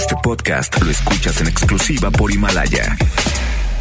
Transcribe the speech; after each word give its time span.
Este 0.00 0.16
podcast 0.22 0.80
lo 0.80 0.90
escuchas 0.90 1.42
en 1.42 1.48
exclusiva 1.48 2.10
por 2.10 2.32
Himalaya. 2.32 2.96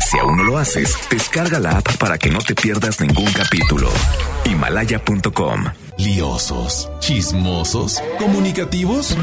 Si 0.06 0.20
aún 0.20 0.36
no 0.36 0.44
lo 0.44 0.58
haces, 0.58 0.94
descarga 1.10 1.62
la 1.62 1.78
app 1.78 1.96
para 1.96 2.18
que 2.18 2.30
no 2.30 2.40
te 2.40 2.56
pierdas 2.56 3.00
ningún 3.00 3.32
capítulo. 3.32 3.90
Himalaya.com. 4.44 5.64
Liosos, 5.98 6.90
chismosos, 7.00 8.04
comunicativos. 8.20 9.16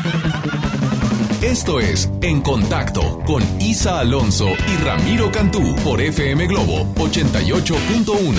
Esto 1.43 1.80
es 1.80 2.09
En 2.22 2.40
Contacto 2.40 3.20
con 3.26 3.42
Isa 3.60 4.00
Alonso 4.00 4.48
y 4.48 4.82
Ramiro 4.82 5.30
Cantú 5.30 5.76
por 5.84 6.00
FM 6.00 6.46
Globo 6.46 6.94
88.1. 6.94 8.32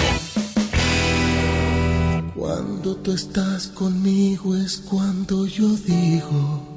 Cuando 2.36 2.96
tú 2.96 3.12
estás 3.12 3.68
conmigo 3.68 4.56
es 4.56 4.78
cuando 4.78 5.46
yo 5.46 5.70
digo 5.86 6.77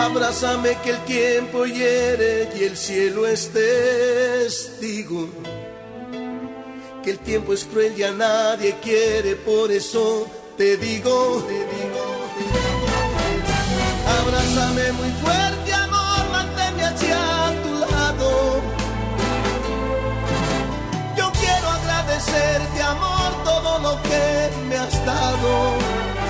Abrázame 0.00 0.76
que 0.82 0.90
el 0.90 1.04
tiempo 1.04 1.66
hiere 1.66 2.48
y 2.58 2.64
el 2.64 2.76
cielo 2.76 3.26
es 3.26 3.50
testigo. 3.52 5.28
Que 7.02 7.10
el 7.10 7.18
tiempo 7.18 7.52
es 7.52 7.64
cruel 7.64 7.94
y 7.98 8.04
a 8.04 8.12
nadie 8.12 8.76
quiere, 8.82 9.34
por 9.36 9.72
eso 9.72 10.26
te 10.56 10.76
digo, 10.76 11.44
te 11.46 11.54
digo, 11.54 12.04
te 12.36 12.44
digo. 12.44 12.78
Abrázame 14.20 14.92
muy 14.92 15.10
fuerte, 15.22 15.74
amor, 15.74 16.30
manténme 16.30 16.84
hacia 16.84 17.18
tu 17.62 17.74
lado. 17.74 18.62
Yo 21.16 21.32
quiero 21.40 21.68
agradecerte, 21.68 22.82
amor, 22.82 23.44
todo 23.44 23.78
lo 23.80 24.02
que 24.02 24.50
me 24.68 24.76
has 24.76 25.04
dado. 25.04 26.27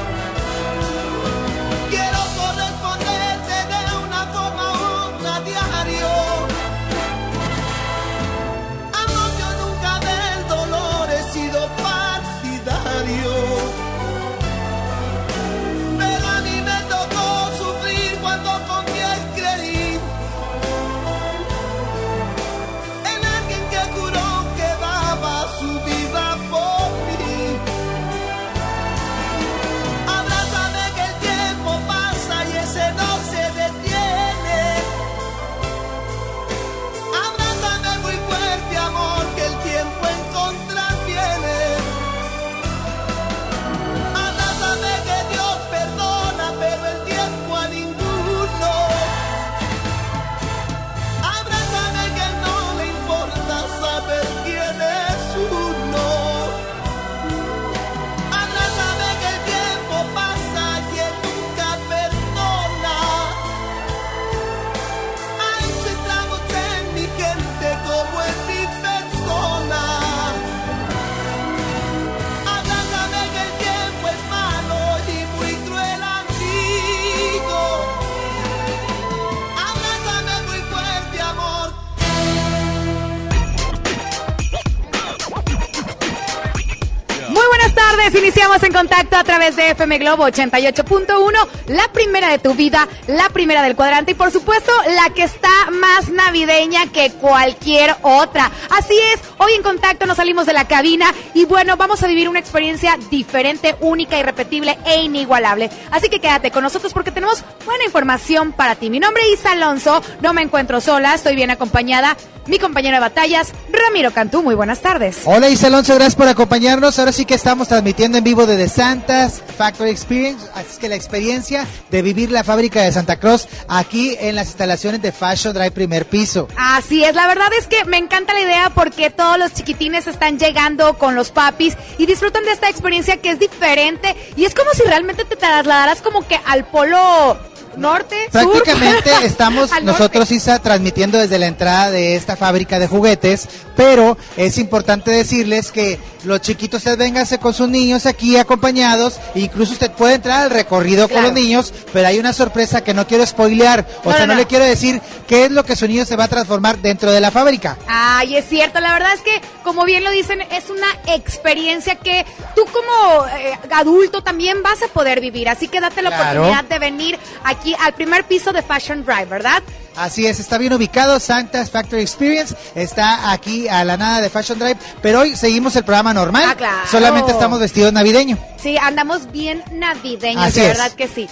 A 89.18 89.24
través 89.24 89.56
de 89.56 89.70
FM 89.70 89.98
Globo 89.98 90.28
88.1, 90.28 91.32
la 91.66 91.88
primera 91.92 92.30
de 92.30 92.38
tu 92.38 92.54
vida, 92.54 92.86
la 93.08 93.28
primera 93.30 93.62
del 93.62 93.74
cuadrante 93.74 94.12
y 94.12 94.14
por 94.14 94.30
supuesto 94.30 94.70
la 94.94 95.12
que 95.12 95.24
está 95.24 95.50
más 95.72 96.08
navideña 96.08 96.86
que 96.92 97.10
cualquier 97.12 97.96
otra. 98.02 98.50
Así 98.70 98.94
es, 99.12 99.20
hoy 99.48 99.54
en 99.54 99.62
contacto 99.62 100.04
nos 100.04 100.18
salimos 100.18 100.46
de 100.46 100.52
la 100.52 100.66
cabina 100.66 101.14
y 101.32 101.46
bueno, 101.46 101.76
vamos 101.76 102.02
a 102.02 102.06
vivir 102.06 102.28
una 102.28 102.38
experiencia 102.38 102.98
diferente, 103.10 103.76
única, 103.80 104.18
irrepetible 104.18 104.78
e 104.84 105.02
inigualable. 105.02 105.70
Así 105.90 106.08
que 106.08 106.20
quédate 106.20 106.50
con 106.50 106.62
nosotros 106.62 106.92
porque 106.92 107.10
tenemos 107.10 107.42
buena 107.64 107.84
información 107.84 108.52
para 108.52 108.74
ti. 108.74 108.90
Mi 108.90 109.00
nombre 109.00 109.22
es 109.24 109.40
Isa 109.40 109.52
Alonso, 109.52 110.02
no 110.20 110.34
me 110.34 110.42
encuentro 110.42 110.80
sola, 110.80 111.14
estoy 111.14 111.34
bien 111.34 111.50
acompañada 111.50 112.16
mi 112.48 112.58
compañero 112.58 112.96
de 112.96 113.00
batallas, 113.00 113.52
Ramiro 113.70 114.10
Cantú. 114.12 114.42
Muy 114.42 114.54
buenas 114.54 114.80
tardes. 114.80 115.20
Hola 115.24 115.48
Isa 115.50 115.66
Alonso, 115.66 115.94
gracias 115.94 116.16
por 116.16 116.28
acompañarnos. 116.28 116.98
Ahora 116.98 117.12
sí 117.12 117.24
que 117.24 117.34
estamos 117.34 117.68
transmitiendo 117.68 118.18
en 118.18 118.24
vivo 118.24 118.46
desde 118.46 118.68
Santas 118.68 119.42
Factory 119.56 119.90
Experience, 119.90 120.46
así 120.54 120.80
que 120.80 120.88
la 120.88 120.94
experiencia 120.94 121.66
de 121.90 122.02
vivir 122.02 122.30
la 122.30 122.44
fábrica 122.44 122.82
de 122.82 122.92
Santa 122.92 123.18
Cruz 123.20 123.46
aquí 123.68 124.16
en 124.18 124.34
las 124.34 124.48
instalaciones 124.48 125.02
de 125.02 125.12
Fashion 125.12 125.52
Drive 125.52 125.72
primer 125.72 126.06
piso. 126.06 126.48
Así 126.56 127.04
es, 127.04 127.14
la 127.14 127.26
verdad 127.26 127.48
es 127.58 127.66
que 127.66 127.84
me 127.84 127.98
encanta 127.98 128.32
la 128.32 128.40
idea 128.40 128.72
porque 128.74 129.10
todos 129.10 129.37
los 129.38 129.54
chiquitines 129.54 130.06
están 130.06 130.38
llegando 130.38 130.98
con 130.98 131.14
los 131.14 131.30
papis 131.30 131.76
y 131.98 132.06
disfrutan 132.06 132.44
de 132.44 132.52
esta 132.52 132.68
experiencia 132.68 133.18
que 133.18 133.30
es 133.30 133.38
diferente 133.38 134.16
y 134.36 134.44
es 134.44 134.54
como 134.54 134.70
si 134.72 134.82
realmente 134.82 135.24
te 135.24 135.36
trasladaras 135.36 136.02
como 136.02 136.26
que 136.26 136.40
al 136.44 136.66
polo 136.66 137.38
norte, 137.76 138.16
Prácticamente 138.32 139.10
sur. 139.14 139.22
estamos 139.24 139.70
nosotros, 139.82 140.30
Isa, 140.32 140.58
transmitiendo 140.58 141.18
desde 141.18 141.38
la 141.38 141.46
entrada 141.46 141.90
de 141.90 142.16
esta 142.16 142.36
fábrica 142.36 142.78
de 142.78 142.86
juguetes, 142.88 143.48
pero 143.76 144.16
es 144.36 144.58
importante 144.58 145.10
decirles 145.10 145.70
que 145.70 145.98
los 146.24 146.40
chiquitos, 146.40 146.78
usted 146.78 146.98
véngase 146.98 147.38
con 147.38 147.54
sus 147.54 147.68
niños 147.68 148.04
aquí 148.06 148.36
acompañados, 148.36 149.18
e 149.34 149.40
incluso 149.40 149.72
usted 149.72 149.90
puede 149.92 150.14
entrar 150.14 150.42
al 150.42 150.50
recorrido 150.50 151.08
con 151.08 151.22
los 151.22 151.32
niños, 151.32 151.72
pero 151.92 152.08
hay 152.08 152.18
una 152.18 152.32
sorpresa 152.32 152.82
que 152.82 152.92
no 152.94 153.06
quiero 153.06 153.24
spoilear, 153.24 153.86
o 154.04 154.10
No, 154.10 154.16
sea, 154.16 154.20
no, 154.26 154.26
no, 154.28 154.32
no. 154.34 154.40
le 154.40 154.46
quiero 154.46 154.64
decir 154.64 155.00
qué 155.28 155.44
es 155.44 155.50
lo 155.52 155.64
que 155.64 155.76
su 155.76 155.86
niño 155.86 156.04
se 156.04 156.16
va 156.16 156.24
a 156.24 156.28
transformar 156.28 156.78
dentro 156.78 157.12
de 157.12 157.20
la 157.20 157.30
fábrica. 157.30 157.76
Ay, 157.86 158.36
es 158.36 158.48
cierto, 158.48 158.80
la 158.80 158.92
verdad 158.94 159.12
es 159.14 159.20
que, 159.20 159.40
como 159.68 159.84
bien 159.84 160.02
lo 160.02 160.10
dicen, 160.10 160.40
es 160.50 160.70
una 160.70 160.86
experiencia 161.14 161.96
que 161.96 162.24
tú 162.56 162.64
como 162.72 163.26
eh, 163.26 163.58
adulto 163.70 164.22
también 164.22 164.62
vas 164.62 164.82
a 164.82 164.88
poder 164.88 165.20
vivir, 165.20 165.46
así 165.50 165.68
que 165.68 165.78
date 165.78 166.00
la 166.00 166.08
Claro. 166.08 166.40
oportunidad 166.40 166.64
de 166.64 166.78
venir 166.78 167.18
aquí 167.44 167.76
al 167.78 167.92
primer 167.92 168.24
piso 168.24 168.50
de 168.50 168.62
Fashion 168.62 169.04
Drive, 169.04 169.26
¿verdad? 169.26 169.62
Así 169.94 170.26
es, 170.26 170.40
está 170.40 170.56
bien 170.56 170.72
ubicado, 170.72 171.20
Santa's 171.20 171.70
Factory 171.70 172.00
Experience, 172.00 172.54
está 172.74 173.30
aquí 173.30 173.68
a 173.68 173.84
la 173.84 173.98
nada 173.98 174.22
de 174.22 174.30
Fashion 174.30 174.58
Drive, 174.58 174.78
pero 175.02 175.20
hoy 175.20 175.36
seguimos 175.36 175.76
el 175.76 175.84
programa 175.84 176.14
normal, 176.14 176.44
Ah, 176.48 176.54
claro. 176.56 176.88
solamente 176.90 177.32
estamos 177.32 177.60
vestidos 177.60 177.92
navideño. 177.92 178.38
Sí, 178.56 178.78
andamos 178.78 179.30
bien 179.32 179.62
navideños, 179.72 180.44
Así 180.46 180.60
de 180.60 180.70
es. 180.70 180.78
verdad 180.78 180.92
que 180.92 181.08
sí. 181.08 181.28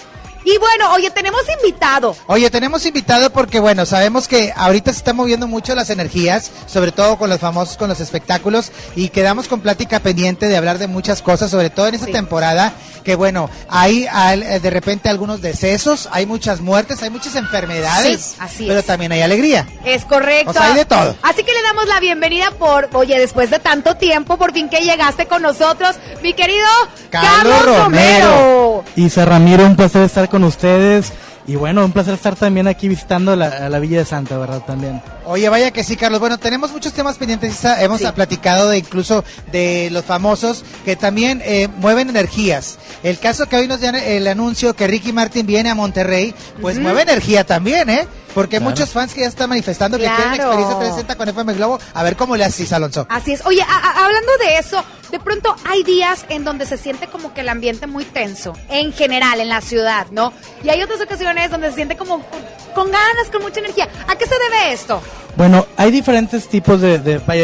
Y 0.49 0.57
bueno, 0.59 0.93
oye, 0.93 1.11
tenemos 1.11 1.41
invitado. 1.61 2.15
Oye, 2.27 2.49
tenemos 2.49 2.85
invitado 2.85 3.29
porque, 3.31 3.59
bueno, 3.59 3.85
sabemos 3.85 4.29
que 4.29 4.53
ahorita 4.55 4.93
se 4.93 4.99
están 4.99 5.17
moviendo 5.17 5.45
mucho 5.45 5.75
las 5.75 5.89
energías, 5.89 6.51
sobre 6.67 6.93
todo 6.93 7.17
con 7.17 7.29
los 7.29 7.41
famosos, 7.41 7.75
con 7.75 7.89
los 7.89 7.99
espectáculos, 7.99 8.71
y 8.95 9.09
quedamos 9.09 9.49
con 9.49 9.59
plática 9.59 9.99
pendiente 9.99 10.47
de 10.47 10.55
hablar 10.55 10.77
de 10.77 10.87
muchas 10.87 11.21
cosas, 11.21 11.51
sobre 11.51 11.69
todo 11.69 11.87
en 11.89 11.95
esta 11.95 12.05
Sí. 12.05 12.13
temporada, 12.13 12.71
que 13.07 13.15
bueno, 13.15 13.49
hay 13.69 14.05
al- 14.11 14.43
eh, 14.43 14.59
de 14.59 14.69
repente 14.69 15.07
algunos 15.07 15.41
decesos, 15.41 16.09
hay 16.11 16.25
muchas 16.25 16.59
muertes, 16.59 17.01
hay 17.01 17.09
muchas 17.09 17.37
enfermedades, 17.37 18.21
Sí, 18.21 18.35
así 18.37 18.65
pero 18.67 18.81
es. 18.81 18.85
también 18.85 19.13
hay 19.13 19.21
alegría. 19.21 19.65
Es 19.85 20.03
correcto. 20.03 20.49
O 20.49 20.53
sea, 20.53 20.63
hay 20.65 20.73
de 20.75 20.83
todo. 20.83 21.15
Así 21.21 21.41
que 21.45 21.53
le 21.53 21.61
damos 21.61 21.87
la 21.87 22.01
bienvenida 22.01 22.51
por, 22.51 22.89
oye, 22.91 23.17
después 23.17 23.49
de 23.49 23.59
tanto 23.59 23.95
tiempo, 23.95 24.35
por 24.37 24.51
fin 24.51 24.67
que 24.67 24.81
llegaste 24.81 25.25
con 25.25 25.41
nosotros, 25.41 25.95
mi 26.21 26.33
querido 26.33 26.67
Carlos 27.09 27.31
Carlos, 27.37 27.77
Romero. 27.85 28.29
Romero. 28.29 28.83
Isa 28.97 29.23
Ramiro, 29.23 29.65
un 29.65 29.77
placer 29.77 30.01
estar 30.01 30.27
con 30.27 30.43
ustedes. 30.43 31.13
Y 31.47 31.55
bueno, 31.55 31.85
un 31.85 31.93
placer 31.93 32.13
estar 32.15 32.35
también 32.35 32.67
aquí 32.67 32.89
visitando 32.89 33.37
la, 33.37 33.69
la 33.69 33.79
Villa 33.79 33.99
de 33.99 34.05
Santa, 34.05 34.37
¿verdad? 34.37 34.63
También. 34.67 35.01
Oye, 35.29 35.49
vaya 35.49 35.71
que 35.71 35.83
sí, 35.83 35.97
Carlos. 35.97 36.21
Bueno, 36.21 36.37
tenemos 36.37 36.71
muchos 36.71 36.93
temas 36.93 37.17
pendientes. 37.17 37.59
Hemos 37.79 37.99
Sí. 37.99 38.07
platicado 38.15 38.69
de 38.69 38.77
incluso 38.77 39.25
de 39.51 39.89
los 39.91 40.05
famosos 40.05 40.63
que 40.85 40.95
también 40.95 41.41
eh, 41.43 41.67
mueven 41.67 42.09
energías. 42.09 42.77
El 43.03 43.19
caso 43.19 43.45
que 43.47 43.57
hoy 43.57 43.67
nos 43.67 43.81
dan 43.81 43.95
el 43.95 44.25
anuncio 44.27 44.73
que 44.73 44.87
Ricky 44.87 45.11
Martin 45.11 45.45
viene 45.45 45.69
a 45.69 45.75
Monterrey, 45.75 46.33
pues 46.61 46.79
mueve 46.79 47.01
energía 47.01 47.43
también, 47.45 47.89
¿eh? 47.89 48.07
Porque 48.33 48.55
hay 48.57 48.59
Claro. 48.61 48.71
muchos 48.75 48.89
fans 48.91 49.13
que 49.13 49.21
ya 49.21 49.27
están 49.27 49.49
manifestando 49.49 49.97
que 49.97 50.03
quieren 50.05 50.33
Claro. 50.35 50.35
experiencia 50.51 50.77
360 50.77 51.15
con 51.15 51.27
FM 51.27 51.53
Globo. 51.55 51.79
A 51.93 52.03
ver 52.03 52.15
cómo 52.15 52.37
le 52.37 52.45
haces, 52.45 52.71
Alonso. 52.71 53.05
Así 53.09 53.33
es. 53.33 53.45
Oye, 53.45 53.61
a- 53.63 53.65
a- 53.65 54.05
hablando 54.05 54.31
de 54.39 54.57
eso, 54.59 54.83
de 55.11 55.19
pronto 55.19 55.55
hay 55.65 55.83
días 55.83 56.25
en 56.29 56.43
donde 56.45 56.65
se 56.65 56.77
siente 56.77 57.07
como 57.07 57.33
que 57.33 57.41
el 57.41 57.49
ambiente 57.49 57.85
muy 57.87 58.05
tenso, 58.05 58.53
en 58.69 58.93
general, 58.93 59.41
en 59.41 59.49
la 59.49 59.59
ciudad, 59.61 60.07
¿no? 60.11 60.31
Y 60.63 60.69
hay 60.69 60.81
otras 60.83 61.01
ocasiones 61.01 61.49
donde 61.51 61.69
se 61.69 61.75
siente 61.75 61.97
como 61.97 62.23
con, 62.75 62.85
ganas, 62.91 63.29
con 63.31 63.41
mucha 63.41 63.59
energía. 63.59 63.87
¿A 64.07 64.15
qué 64.15 64.25
se 64.25 64.35
debe 64.35 64.73
esto? 64.73 65.01
Bueno, 65.35 65.67
hay 65.77 65.91
diferentes 65.91 66.47
tipos 66.47 66.81
de, 66.81 66.95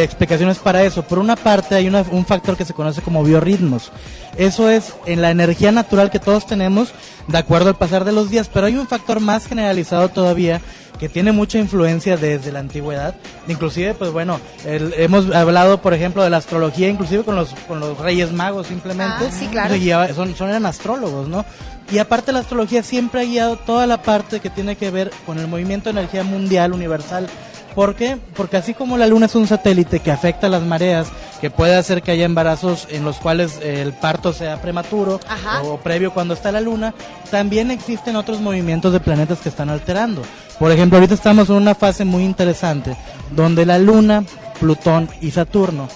explicaciones 0.04 0.58
para 0.58 0.84
eso. 0.84 1.04
Por 1.04 1.20
una 1.20 1.36
parte, 1.36 1.76
hay 1.76 1.88
una- 1.88 2.04
un 2.12 2.26
factor 2.26 2.58
que 2.58 2.66
se 2.66 2.74
conoce 2.74 3.02
como 3.02 3.24
biorritmos. 3.24 3.92
Eso 4.38 4.70
es 4.70 4.94
en 5.06 5.22
la 5.22 5.30
energía 5.30 5.72
natural 5.72 6.10
que 6.10 6.18
todos 6.20 6.48
tenemos 6.48 6.90
de 7.28 7.38
acuerdo 7.38 7.70
al 7.70 7.76
pasar 7.76 8.04
de 8.04 8.12
los 8.12 8.30
días, 8.32 8.50
pero 8.52 8.66
hay 8.66 8.76
un 8.78 8.88
factor 8.88 9.20
más 9.20 9.46
generalizado 9.48 10.10
todavía 10.10 10.60
que 11.00 11.08
tiene 11.10 11.32
mucha 11.32 11.58
influencia 11.60 12.18
desde 12.18 12.52
la 12.52 12.60
antigüedad. 12.60 13.16
Inclusive, 13.48 13.94
pues 13.94 14.12
bueno, 14.12 14.40
el- 14.66 14.94
hemos 14.98 15.30
hablado, 15.34 15.80
por 15.82 15.94
ejemplo, 15.94 16.24
de 16.24 16.30
la 16.32 16.38
astrología, 16.38 16.88
inclusive 16.90 17.24
con 17.24 17.36
los, 17.36 17.50
con 17.68 17.80
los 17.80 17.98
Reyes 18.00 18.32
Magos 18.32 18.68
simplemente. 18.68 19.26
Ah, 19.28 19.32
sí, 19.32 19.48
claro. 19.48 19.76
Son, 20.16 20.36
son 20.36 20.50
eran 20.50 20.66
astrólogos, 20.66 21.28
¿no? 21.28 21.46
Y 21.92 22.00
aparte 22.00 22.32
la 22.32 22.40
astrología 22.40 22.82
siempre 22.84 23.22
ha 23.22 23.26
guiado 23.26 23.58
toda 23.58 23.86
la 23.88 24.02
parte 24.02 24.40
que 24.40 24.50
tiene 24.50 24.76
que 24.76 24.92
ver 24.92 25.12
con 25.26 25.40
el 25.40 25.48
movimiento 25.48 25.92
de 25.92 26.00
energía 26.00 26.24
mundial, 26.24 26.74
universal. 26.74 27.28
¿Por 27.76 27.96
qué? 27.96 28.18
Porque 28.36 28.58
así 28.58 28.74
como 28.74 28.98
la 28.98 29.08
luna 29.08 29.26
es 29.26 29.36
un 29.36 29.48
satélite 29.48 30.00
que 30.00 30.12
afecta 30.12 30.48
las 30.48 30.62
mareas, 30.62 31.08
que 31.42 31.50
puede 31.50 31.76
hacer 31.76 32.04
que 32.04 32.12
haya 32.12 32.26
embarazos 32.26 32.88
en 32.92 33.04
los 33.04 33.18
cuales 33.18 33.60
el 33.64 33.94
parto 33.94 34.32
sea 34.32 34.62
prematuro 34.62 35.20
Ajá. 35.28 35.64
o 35.64 35.78
previo 35.78 36.14
cuando 36.14 36.36
está 36.36 36.52
la 36.52 36.62
luna, 36.62 36.94
también 37.32 37.72
existen 37.72 38.16
otros 38.16 38.42
movimientos 38.42 38.94
de 38.94 39.00
planetas 39.00 39.40
que 39.40 39.50
están 39.50 39.72
alterando. 39.72 40.22
Por 40.60 40.72
ejemplo, 40.72 40.98
ahorita 40.98 41.16
estamos 41.16 41.50
en 41.50 41.56
una 41.56 41.74
fase 41.74 42.06
muy 42.06 42.24
interesante 42.24 42.96
donde 43.32 43.66
la 43.66 43.80
luna, 43.80 44.24
Plutón 44.60 45.10
y 45.20 45.32
Saturno 45.32 45.90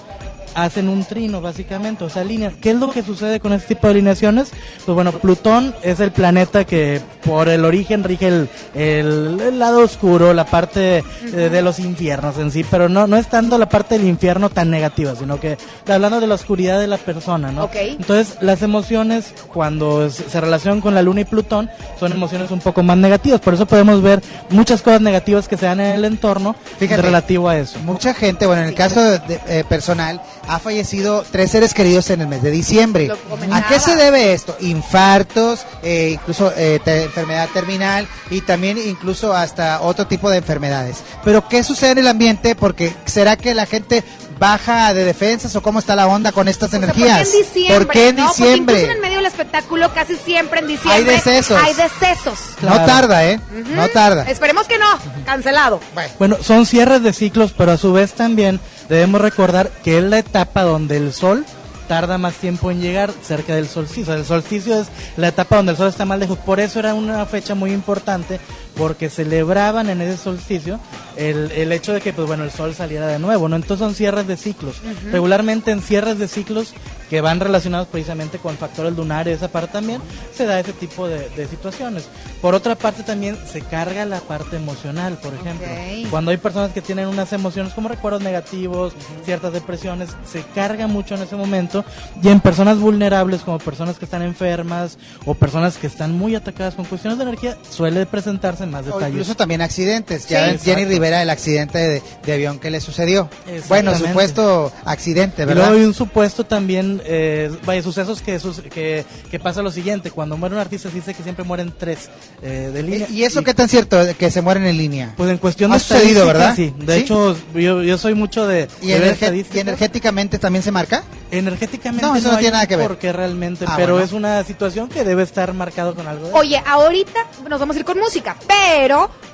hacen 0.58 0.90
un 0.90 1.06
trino 1.06 1.40
básicamente, 1.40 2.04
o 2.04 2.10
sea, 2.10 2.24
alinean. 2.24 2.56
¿Qué 2.60 2.72
es 2.72 2.76
lo 2.78 2.90
que 2.90 3.04
sucede 3.04 3.40
con 3.40 3.54
este 3.54 3.76
tipo 3.76 3.88
de 3.88 3.92
alineaciones? 3.92 4.50
Pues 4.86 4.94
bueno, 4.96 5.12
Plutón 5.12 5.76
es 5.84 6.00
el 6.00 6.12
planeta 6.12 6.66
que 6.66 7.00
por 7.24 7.48
el 7.48 7.64
origen 7.64 8.04
rige 8.04 8.28
el, 8.28 8.50
el- 8.74 9.40
el 9.40 9.60
lado 9.60 9.80
oscuro, 9.82 10.34
la 10.34 10.46
parte 10.46 10.98
eh, 10.98 11.32
de 11.32 11.62
los 11.62 11.80
infiernos 11.80 12.38
en 12.40 12.52
sí, 12.52 12.66
pero 12.70 12.90
no, 12.90 13.06
no 13.08 13.18
es 13.18 13.28
tanto 13.28 13.58
la 13.58 13.70
parte 13.70 13.98
del 13.98 14.08
infierno 14.08 14.50
tan 14.50 14.70
negativa, 14.72 15.16
sino 15.16 15.40
que 15.40 15.54
está 15.54 15.96
hablando 15.96 16.20
de 16.20 16.28
la 16.28 16.36
oscuridad 16.36 16.80
de 16.80 16.88
la 16.88 16.98
persona, 16.98 17.52
¿no? 17.52 17.66
Ok. 17.66 17.76
Entonces, 17.76 18.38
las 18.42 18.62
emociones 18.62 19.34
cuando 19.54 20.10
se 20.10 20.28
se 20.28 20.42
relacionan 20.42 20.82
con 20.82 20.94
la 20.96 21.02
Luna 21.02 21.22
y 21.22 21.26
Plutón 21.26 21.70
son 22.00 22.12
emociones 22.12 22.52
un 22.52 22.60
poco 22.60 22.82
más 22.84 22.98
negativas, 22.98 23.40
por 23.40 23.54
eso 23.54 23.66
podemos 23.66 24.02
ver 24.02 24.22
muchas 24.50 24.82
cosas 24.82 25.02
negativas 25.02 25.48
que 25.48 25.56
se 25.58 25.66
dan 25.68 25.80
en 25.80 25.96
el 25.96 26.06
entorno 26.06 26.56
Fíjate. 26.80 27.02
relativo 27.02 27.48
a 27.48 27.58
eso. 27.58 27.80
Mucha 27.80 28.14
gente, 28.14 28.46
bueno, 28.46 28.64
en 28.64 28.70
el 28.70 28.74
caso 28.76 29.02
de- 29.02 29.20
de- 29.20 29.40
eh, 29.48 29.64
personal, 29.68 30.22
ha 30.48 30.60
fallecido 30.60 31.26
tres 31.32 31.52
seres 31.52 31.74
queridos 31.74 32.10
en 32.10 32.22
el 32.22 32.28
mes 32.28 32.42
de 32.42 32.52
diciembre. 32.52 33.12
¿A 33.52 33.68
qué 33.68 33.80
se 33.80 33.96
debe 33.96 34.34
esto? 34.34 34.56
Infartos, 34.60 35.66
eh, 35.84 36.12
incluso 36.14 36.52
eh, 36.56 36.80
te- 36.84 37.04
enfermedad 37.04 37.50
terminal 37.54 38.08
y 38.30 38.42
también 38.42 38.78
incluso 38.78 39.34
hasta 39.34 39.82
otro 39.82 40.08
tipo 40.08 40.30
de 40.30 40.38
enfermedades. 40.38 40.98
Pero 41.24 41.48
¿qué 41.48 41.64
sucede 41.64 41.92
en 41.92 41.98
el 42.00 42.08
ambiente? 42.08 42.56
Porque 42.56 42.94
¿será 43.06 43.36
que 43.38 43.54
la 43.54 43.66
gente 43.66 44.04
baja 44.40 44.94
de 44.94 45.04
defensas 45.04 45.56
o 45.56 45.62
cómo 45.64 45.80
está 45.80 45.96
la 45.96 46.08
onda 46.08 46.32
con 46.32 46.48
estas 46.48 46.68
O 46.68 46.70
sea, 46.72 46.80
energías? 46.80 47.28
¿Por 47.70 47.88
qué 47.88 48.10
en 48.10 48.16
diciembre? 48.18 48.76
¿Por 48.76 48.86
qué 48.86 48.88
en 48.88 48.88
diciembre? 48.88 49.07
Espectáculo, 49.42 49.94
casi 49.94 50.16
siempre 50.16 50.60
en 50.62 50.68
diciembre. 50.68 50.98
Hay 50.98 51.04
decesos. 51.04 51.62
Hay 51.62 51.74
decesos. 51.74 52.40
No 52.62 52.70
Claro. 52.70 52.86
tarda, 52.86 53.26
¿eh? 53.26 53.40
No 53.76 53.88
tarda. 53.90 54.24
Esperemos 54.24 54.68
que 54.68 54.78
no. 54.78 54.86
Cancelado. 55.26 55.80
Bueno, 55.94 56.14
Bueno, 56.18 56.38
son 56.42 56.66
cierres 56.66 57.04
de 57.04 57.14
ciclos, 57.14 57.54
pero 57.56 57.72
a 57.74 57.78
su 57.78 57.94
vez 57.94 58.14
también 58.14 58.60
debemos 58.90 59.22
recordar 59.22 59.70
que 59.84 59.98
es 60.00 60.04
la 60.04 60.20
etapa 60.20 60.64
donde 60.64 60.98
el 60.98 61.14
sol 61.14 61.46
tarda 61.88 62.18
más 62.18 62.34
tiempo 62.34 62.70
en 62.70 62.82
llegar 62.82 63.12
cerca 63.24 63.56
del 63.56 63.68
solsticio. 63.70 64.14
El 64.14 64.26
solsticio 64.26 64.82
es 64.82 64.88
la 65.16 65.30
etapa 65.30 65.56
donde 65.56 65.72
el 65.72 65.78
sol 65.78 65.88
está 65.88 66.04
más 66.04 66.20
lejos. 66.20 66.38
Por 66.40 66.60
eso 66.60 66.80
era 66.80 66.94
una 66.94 67.26
fecha 67.26 67.56
muy 67.56 67.72
importante, 67.72 68.40
porque 68.78 69.10
celebraban 69.10 69.90
en 69.90 70.02
ese 70.02 70.18
solsticio 70.18 70.80
el, 71.16 71.52
el 71.52 71.72
hecho 71.72 71.94
de 71.94 72.02
que, 72.02 72.14
pues 72.14 72.28
bueno, 72.28 72.44
el 72.44 72.52
sol 72.52 72.74
saliera 72.76 73.08
de 73.08 73.20
nuevo, 73.20 73.50
¿no? 73.50 73.56
Entonces 73.56 73.80
son 73.80 73.96
cierres 73.96 74.28
de 74.28 74.38
ciclos. 74.38 74.76
Regularmente 75.12 75.72
en 75.72 75.82
cierres 75.82 76.20
de 76.20 76.28
ciclos 76.28 76.74
que 77.10 77.22
van 77.22 77.40
relacionados 77.40 77.88
precisamente 77.88 78.38
con 78.38 78.58
factores 78.58 78.96
lunares, 78.96 79.38
esa 79.38 79.48
parte 79.48 79.72
también, 79.74 80.02
se 80.36 80.46
da 80.46 80.60
ese 80.60 80.74
tipo 80.74 81.08
de, 81.08 81.30
de 81.30 81.48
situaciones. 81.48 82.10
Por 82.42 82.54
otra 82.54 82.76
parte 82.76 83.04
también 83.04 83.38
se 83.52 83.62
carga 83.62 84.06
la 84.06 84.20
parte 84.20 84.58
emocional, 84.58 85.18
por 85.18 85.34
ejemplo. 85.34 85.68
Cuando 86.12 86.32
hay 86.32 86.38
personas 86.38 86.72
que 86.72 86.82
tienen 86.82 87.08
unas 87.08 87.32
emociones 87.34 87.74
como 87.74 87.88
recuerdos 87.88 88.22
negativos, 88.22 88.94
ciertas 89.24 89.54
depresiones, 89.54 90.10
se 90.30 90.44
carga 90.54 90.88
mucho 90.88 91.16
en 91.16 91.22
ese 91.22 91.36
momento. 91.36 91.84
Y 92.22 92.28
en 92.28 92.42
personas 92.42 92.78
vulnerables, 92.78 93.42
como 93.42 93.58
personas 93.58 93.98
que 93.98 94.06
están 94.06 94.22
enfermas 94.22 94.98
o 95.26 95.34
personas 95.34 95.78
que 95.78 95.88
están 95.88 96.12
muy 96.12 96.36
atacadas 96.36 96.76
con 96.76 96.86
cuestiones 96.86 97.18
de 97.18 97.24
energía, 97.24 97.58
suele 97.70 98.06
presentarse 98.06 98.67
más 98.72 98.84
O 98.84 98.94
detalles. 98.96 99.10
incluso 99.10 99.36
también 99.36 99.62
accidentes. 99.62 100.28
Ya 100.28 100.52
Sí. 100.52 100.60
Jenny. 100.64 100.86
Rivera, 100.86 101.22
el 101.22 101.30
accidente 101.30 101.78
de, 101.78 102.02
de 102.26 102.34
avión 102.34 102.60
que 102.60 102.70
le 102.70 102.80
sucedió. 102.82 103.30
Bueno, 103.68 103.96
supuesto 103.98 104.72
accidente, 104.86 105.44
Y 105.44 105.46
¿verdad? 105.46 105.66
luego 105.68 105.80
hay 105.80 105.86
un 105.86 105.94
supuesto 105.94 106.46
también 106.46 107.02
eh, 107.06 107.52
vaya, 107.66 107.82
sucesos 107.84 108.22
que, 108.22 108.40
que, 108.74 109.06
que 109.30 109.40
pasa 109.40 109.62
lo 109.62 109.72
siguiente. 109.72 110.12
Cuando 110.12 110.38
muere 110.38 110.56
un 110.56 110.62
artista 110.62 110.90
se 110.90 110.96
dice 110.96 111.14
que 111.14 111.24
siempre 111.24 111.44
mueren 111.46 111.74
tres 111.78 112.10
eh, 112.42 112.72
de 112.74 112.84
línea. 112.84 113.08
¿Y 113.10 113.24
eso 113.24 113.44
qué 113.44 113.54
tan 113.54 113.68
cierto 113.70 113.98
que 114.18 114.32
se 114.32 114.42
mueren 114.42 114.66
en 114.66 114.78
línea? 114.78 115.14
Pues 115.18 115.30
en 115.30 115.38
cuestión 115.38 115.72
Ha 115.72 115.76
de 115.76 115.80
sucedido, 115.82 116.32
estadística, 116.32 116.34
¿verdad? 116.34 116.56
Sí, 116.56 116.74
de 116.86 116.96
¿Sí? 116.96 117.02
hecho 117.02 117.38
yo, 117.54 117.84
yo 117.84 117.98
soy 117.98 118.14
mucho 118.14 118.48
de, 118.48 118.68
¿Y, 118.82 118.88
de 118.88 119.46
y 119.54 119.60
energéticamente 119.60 120.40
también 120.40 120.64
se 120.64 120.72
marca? 120.72 121.04
Energéticamente 121.32 122.06
No, 122.06 122.16
eso 122.16 122.32
no 122.32 122.38
tiene 122.38 122.54
nada 122.54 122.68
que 122.68 122.76
ver. 122.78 122.88
Porque 122.88 123.12
realmente, 123.12 123.66
Ah, 123.68 123.74
pero 123.76 123.94
bueno. 123.94 124.06
es 124.06 124.14
una 124.14 124.44
situación 124.44 124.88
que 124.90 125.04
debe 125.04 125.24
estar 125.24 125.54
marcado 125.54 125.94
con 125.94 126.08
algo. 126.08 126.28
de- 126.28 126.34
Oye, 126.34 126.62
ahorita 126.66 127.20
nos 127.50 127.60
vamos 127.60 127.76
a 127.76 127.80
ir 127.80 127.86
con 127.86 128.00
música, 128.00 128.36
pero 128.48 128.57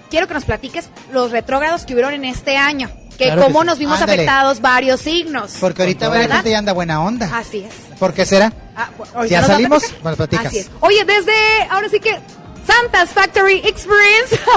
quiero 0.09 0.27
que 0.27 0.33
nos 0.33 0.45
platiques 0.45 0.89
los 1.11 1.31
retrógrados 1.31 1.85
que 1.85 1.93
hubieron 1.93 2.13
en 2.13 2.25
este 2.25 2.57
año. 2.57 2.89
Que 3.17 3.25
Claro 3.25 3.41
que 3.41 3.47
cómo 3.47 3.61
sí. 3.61 3.67
nos 3.67 3.77
vimos 3.77 4.01
Ándale. 4.01 4.13
afectados 4.23 4.59
varios 4.59 5.01
signos. 5.01 5.55
Porque 5.59 5.83
ahorita 5.83 6.09
la 6.09 6.35
gente 6.37 6.49
ya 6.49 6.57
anda 6.57 6.73
buena 6.73 7.03
onda. 7.03 7.29
Así 7.37 7.59
es. 7.59 7.73
¿Por 7.99 8.13
qué 8.13 8.25
será? 8.25 8.51
Ah, 8.75 8.89
¿Ya 9.29 9.43
salimos? 9.45 9.83
Bueno, 10.01 10.17
platicas. 10.17 10.47
Así 10.47 10.57
es. 10.59 10.71
Oye, 10.79 11.05
desde 11.05 11.31
ahora 11.69 11.89
sí 11.89 11.99
que 11.99 12.17
Santa's 12.65 13.09
Factory 13.09 13.61
Experience. 13.65 14.39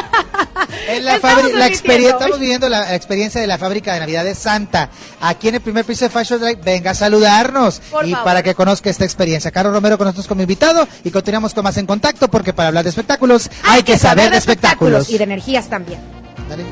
En 0.88 1.04
la, 1.04 1.16
Estamos 1.16 1.52
la 1.52 1.66
estamos 1.66 2.38
viviendo 2.38 2.68
la 2.68 2.94
experiencia 2.94 3.40
de 3.40 3.46
la 3.46 3.58
fábrica 3.58 3.94
de 3.94 4.00
Navidad 4.00 4.24
de 4.24 4.34
Santa. 4.34 4.88
Aquí 5.20 5.48
en 5.48 5.56
el 5.56 5.60
primer 5.60 5.84
piso 5.84 6.04
de 6.04 6.10
Fashion 6.10 6.40
Drive, 6.40 6.60
venga 6.64 6.92
a 6.92 6.94
saludarnos. 6.94 7.80
Por 7.90 8.06
y 8.06 8.12
favor. 8.12 8.24
para 8.24 8.42
que 8.42 8.54
conozca 8.54 8.88
esta 8.88 9.04
experiencia. 9.04 9.50
Carlos 9.50 9.74
Romero 9.74 9.98
con 9.98 10.06
nosotros 10.06 10.26
como 10.26 10.42
invitado 10.42 10.86
y 11.04 11.10
continuamos 11.10 11.54
con 11.54 11.64
más 11.64 11.76
en 11.76 11.86
contacto 11.86 12.28
porque 12.28 12.52
para 12.52 12.68
hablar 12.68 12.84
de 12.84 12.90
espectáculos 12.90 13.50
hay, 13.64 13.82
que 13.82 13.98
saber 13.98 14.30
de 14.30 14.38
espectáculos. 14.38 15.10
y 15.10 15.18
de 15.18 15.24
energías 15.24 15.68
también. 15.68 16.00
Dale. 16.48 16.64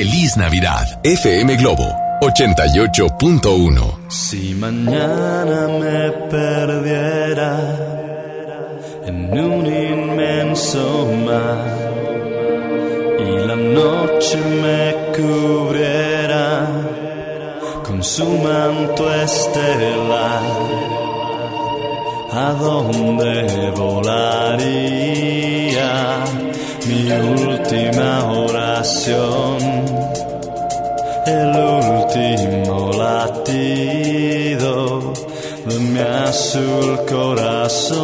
Feliz 0.00 0.32
Navidad. 0.38 0.86
FM 1.04 1.56
Globo 1.56 1.84
88.1. 2.22 4.08
Si 4.08 4.54
mañana 4.54 5.68
me 5.68 6.10
perdiera 6.30 7.52
en 9.04 9.30
un 9.38 9.66
inmenso 9.66 11.06
mar 11.26 11.66
y 13.18 13.46
la 13.46 13.56
noche 13.56 14.38
me 14.62 14.94
cubriera 15.14 16.66
con 17.84 18.02
su 18.02 18.24
manto 18.24 19.14
estelar, 19.22 20.42
¿a 22.32 22.54
dónde 22.58 23.70
volaría 23.76 25.10
mi 26.88 27.12
última 27.12 28.24
oración? 28.32 29.79
El 31.26 31.50
último 31.56 32.92
latido 32.92 34.74
de 35.66 35.78
mi 35.78 36.00
azul 36.00 36.98
corazón. 37.08 38.00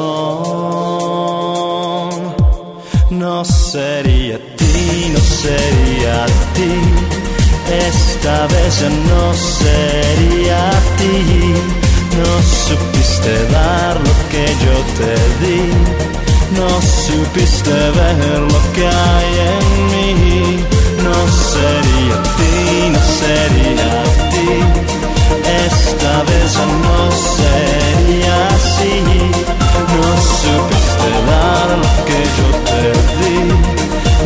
No 3.11 3.45
sería 3.45 4.39
ti, 4.57 5.13
no 5.13 5.21
sería 5.21 6.27
ti, 6.55 6.73
esta 7.89 8.47
vez 8.49 8.81
ya 8.81 8.89
no 8.91 9.35
sería 9.35 10.71
ti. 10.99 11.17
No 12.17 12.31
supiste 12.67 13.33
dar 13.53 13.95
lo 14.01 14.15
que 14.31 14.45
yo 14.65 14.77
te 14.99 15.15
di, 15.45 15.63
no 16.59 16.71
supiste 16.81 17.71
ver 17.71 18.41
lo 18.41 18.61
que 18.75 18.85
hay 18.87 19.31
en 19.53 19.67
mí 19.93 20.86
no 21.07 21.19
sería 21.53 22.15
a 22.15 22.23
ti, 22.37 22.55
no 22.93 23.01
sería 23.21 23.89
a 24.01 24.31
ti. 24.33 24.51
Esta 25.67 26.13
vez 26.29 26.53
no 26.85 27.01
sería 27.39 28.35
así. 28.57 28.95
No 29.95 30.09
supiste 30.41 31.11
dar 31.31 31.69
lo 31.83 31.91
que 32.07 32.21
yo 32.37 32.49
te 32.69 32.83
di, 33.19 33.39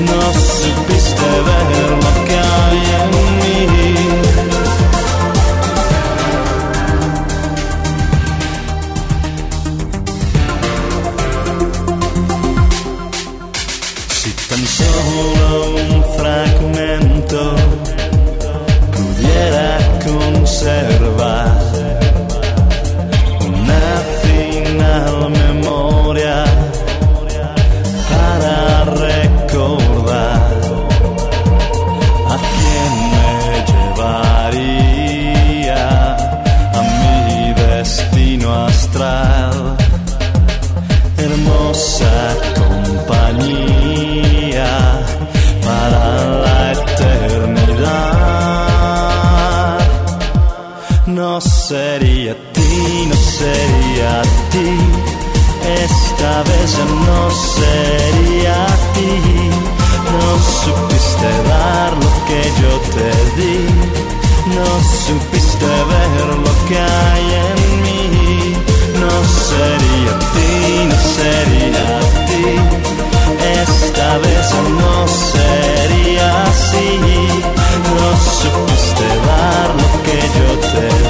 no 0.08 0.22
supiste 0.60 1.28
ver 1.46 1.90
lo 2.02 2.19
hermosa 41.16 42.14
compañía 42.60 43.86
para 45.64 46.04
la 46.44 46.72
eternidad. 46.72 47.78
No 51.06 51.40
sería 51.40 52.34
ti, 52.52 53.06
no 53.08 53.16
sería 53.38 54.22
ti, 54.52 54.70
esta 55.84 56.32
vez 56.50 56.70
no 57.06 57.20
sería 57.58 58.58
ti. 58.94 59.12
No 60.14 60.28
supiste 60.62 61.30
dar 61.48 61.90
lo 62.04 62.10
que 62.28 62.40
yo 62.60 62.72
te 62.96 63.10
di, 63.38 63.58
no 64.56 64.68
supiste 65.06 65.70
ver 65.92 66.26
lo 66.44 66.52
que 66.68 66.78
hay 66.78 67.26
en 67.46 67.59
no 70.88 70.96
sería 71.16 72.00
ti, 72.26 72.44
esta 73.62 74.18
vez 74.18 74.46
no 74.80 75.08
sería 75.08 76.42
así. 76.44 76.98
No 77.90 78.08
supiste 78.40 79.06
dar 79.26 79.68
lo 79.80 79.88
que 80.04 80.18
yo 80.36 80.48
te 80.72 81.09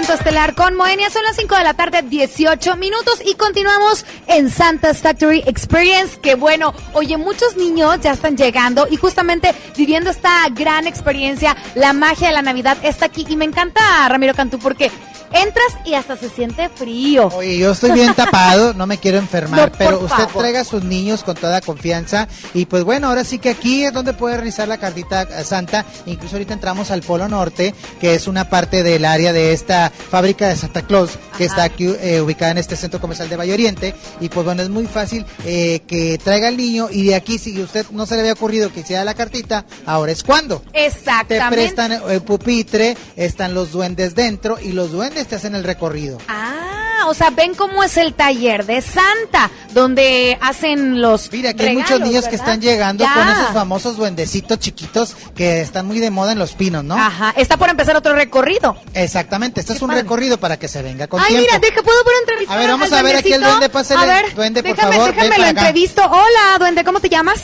Manto 0.00 0.14
Estelar 0.14 0.54
con 0.54 0.76
Moenia. 0.76 1.10
Son 1.10 1.22
las 1.24 1.36
5 1.36 1.56
de 1.56 1.62
la 1.62 1.74
tarde, 1.74 2.00
18 2.00 2.74
minutos. 2.76 3.20
Y 3.22 3.34
continuamos 3.34 4.06
en 4.28 4.48
Santa's 4.48 5.00
Factory 5.00 5.42
Experience. 5.46 6.18
Que 6.22 6.36
bueno, 6.36 6.72
oye, 6.94 7.18
muchos 7.18 7.54
niños 7.58 8.00
ya 8.00 8.12
están 8.12 8.34
llegando 8.34 8.88
y 8.90 8.96
justamente 8.96 9.54
viviendo 9.76 10.08
esta 10.08 10.48
gran 10.54 10.86
experiencia. 10.86 11.54
La 11.74 11.92
magia 11.92 12.28
de 12.28 12.32
la 12.32 12.40
Navidad 12.40 12.78
está 12.82 13.04
aquí. 13.04 13.26
Y 13.28 13.36
me 13.36 13.44
encanta, 13.44 14.08
Ramiro 14.08 14.32
Cantú, 14.32 14.58
porque 14.58 14.90
entras 15.32 15.68
y 15.84 15.94
hasta 15.94 16.16
se 16.16 16.28
siente 16.28 16.68
frío. 16.70 17.28
Oye, 17.28 17.58
yo 17.58 17.72
estoy 17.72 17.92
bien 17.92 18.14
tapado, 18.14 18.74
no 18.74 18.86
me 18.86 18.98
quiero 18.98 19.18
enfermar, 19.18 19.70
No, 19.70 19.78
pero 19.78 20.00
usted 20.00 20.16
favor. 20.16 20.42
traiga 20.42 20.60
a 20.60 20.64
sus 20.64 20.82
niños 20.82 21.22
con 21.22 21.36
toda 21.36 21.60
confianza. 21.60 22.26
Y 22.54 22.66
pues 22.66 22.84
bueno, 22.84 23.08
ahora 23.08 23.24
sí 23.24 23.38
que 23.38 23.50
aquí 23.50 23.84
es 23.84 23.92
donde 23.92 24.12
puede 24.12 24.36
realizar 24.36 24.66
la 24.66 24.78
cartita 24.78 25.22
eh, 25.22 25.44
santa. 25.44 25.84
Incluso 26.06 26.36
ahorita 26.36 26.54
entramos 26.54 26.90
al 26.90 27.02
Polo 27.02 27.28
Norte, 27.28 27.74
que 28.00 28.14
es 28.14 28.26
una 28.26 28.48
parte 28.48 28.82
del 28.82 29.04
área 29.04 29.32
de 29.32 29.52
esta 29.52 29.89
fábrica 29.90 30.48
de 30.48 30.56
Santa 30.56 30.82
Claus, 30.82 31.10
que 31.36 31.44
Ajá. 31.44 31.52
está 31.52 31.62
aquí 31.64 31.86
eh, 32.00 32.20
ubicada 32.20 32.52
en 32.52 32.58
este 32.58 32.76
centro 32.76 33.00
comercial 33.00 33.28
de 33.28 33.36
Valle 33.36 33.52
Oriente. 33.52 33.94
Y 34.20 34.28
pues 34.28 34.44
bueno, 34.44 34.62
es 34.62 34.68
muy 34.68 34.86
fácil 34.86 35.24
eh, 35.44 35.80
que 35.86 36.18
traiga 36.22 36.48
al 36.48 36.56
niño. 36.56 36.88
Y 36.90 37.04
de 37.06 37.14
aquí, 37.14 37.38
si 37.38 37.60
usted 37.60 37.86
no 37.90 38.06
se 38.06 38.14
le 38.14 38.20
había 38.20 38.32
ocurrido 38.32 38.72
que 38.72 38.80
hiciera 38.80 39.04
la 39.04 39.14
cartita, 39.14 39.64
ahora 39.86 40.12
es 40.12 40.22
cuando. 40.22 40.60
Te 40.72 40.86
Exactamente. 40.86 41.54
prestan 41.56 41.92
el 42.08 42.22
pupitre, 42.22 42.96
están 43.16 43.54
los 43.54 43.72
duendes 43.72 44.14
dentro 44.14 44.58
y 44.60 44.72
los 44.72 44.92
duendes 44.92 45.26
te 45.26 45.36
hacen 45.36 45.54
el 45.54 45.64
recorrido. 45.64 46.18
Ah, 46.28 46.69
o 47.06 47.14
sea, 47.14 47.30
ven 47.30 47.54
cómo 47.54 47.82
es 47.82 47.96
el 47.96 48.14
taller 48.14 48.66
de 48.66 48.80
Santa, 48.82 49.50
donde 49.72 50.38
hacen 50.40 51.00
los. 51.00 51.30
Mira, 51.32 51.50
aquí 51.50 51.64
hay 51.64 51.76
muchos 51.76 52.00
niños 52.00 52.26
que 52.28 52.36
están 52.36 52.60
llegando 52.60 53.04
Ya. 53.04 53.14
con 53.14 53.28
esos 53.28 53.48
famosos 53.54 53.96
duendecitos 53.96 54.58
chiquitos 54.58 55.14
que 55.34 55.60
están 55.60 55.86
muy 55.86 55.98
de 56.00 56.10
moda 56.10 56.32
en 56.32 56.38
los 56.38 56.52
pinos, 56.52 56.84
¿no? 56.84 56.94
Ajá, 56.96 57.32
está 57.36 57.56
por 57.56 57.68
empezar 57.70 57.96
otro 57.96 58.14
recorrido. 58.14 58.76
Exactamente, 58.94 59.60
este 59.60 59.72
es 59.74 59.78
Qué 59.78 59.84
un 59.84 59.90
padre. 59.90 60.02
recorrido 60.02 60.38
para 60.38 60.58
que 60.58 60.68
se 60.68 60.82
venga 60.82 61.06
con 61.06 61.20
Ay, 61.20 61.28
tiempo. 61.28 61.46
mira, 61.46 61.58
deja, 61.58 61.82
¿puedo 61.82 62.04
ver 62.04 62.14
entrevistar 62.20 62.56
A 62.56 62.60
ver, 62.60 62.70
vamos 62.70 62.92
al 62.92 62.98
a 62.98 63.02
ver 63.02 63.16
aquí 63.16 63.32
el 63.32 63.40
duendecito? 63.40 63.50
duende, 63.58 63.68
pásale, 63.70 64.00
A 64.00 64.06
ver, 64.22 64.34
duende, 64.34 64.62
por 64.62 64.76
déjame, 64.76 64.92
favor, 64.96 65.10
déjame 65.14 65.28
lo 65.30 65.36
para 65.36 65.48
entrevisto. 65.50 66.02
Hola, 66.04 66.58
duende, 66.58 66.84
¿cómo 66.84 67.00
te 67.00 67.08
llamas? 67.08 67.42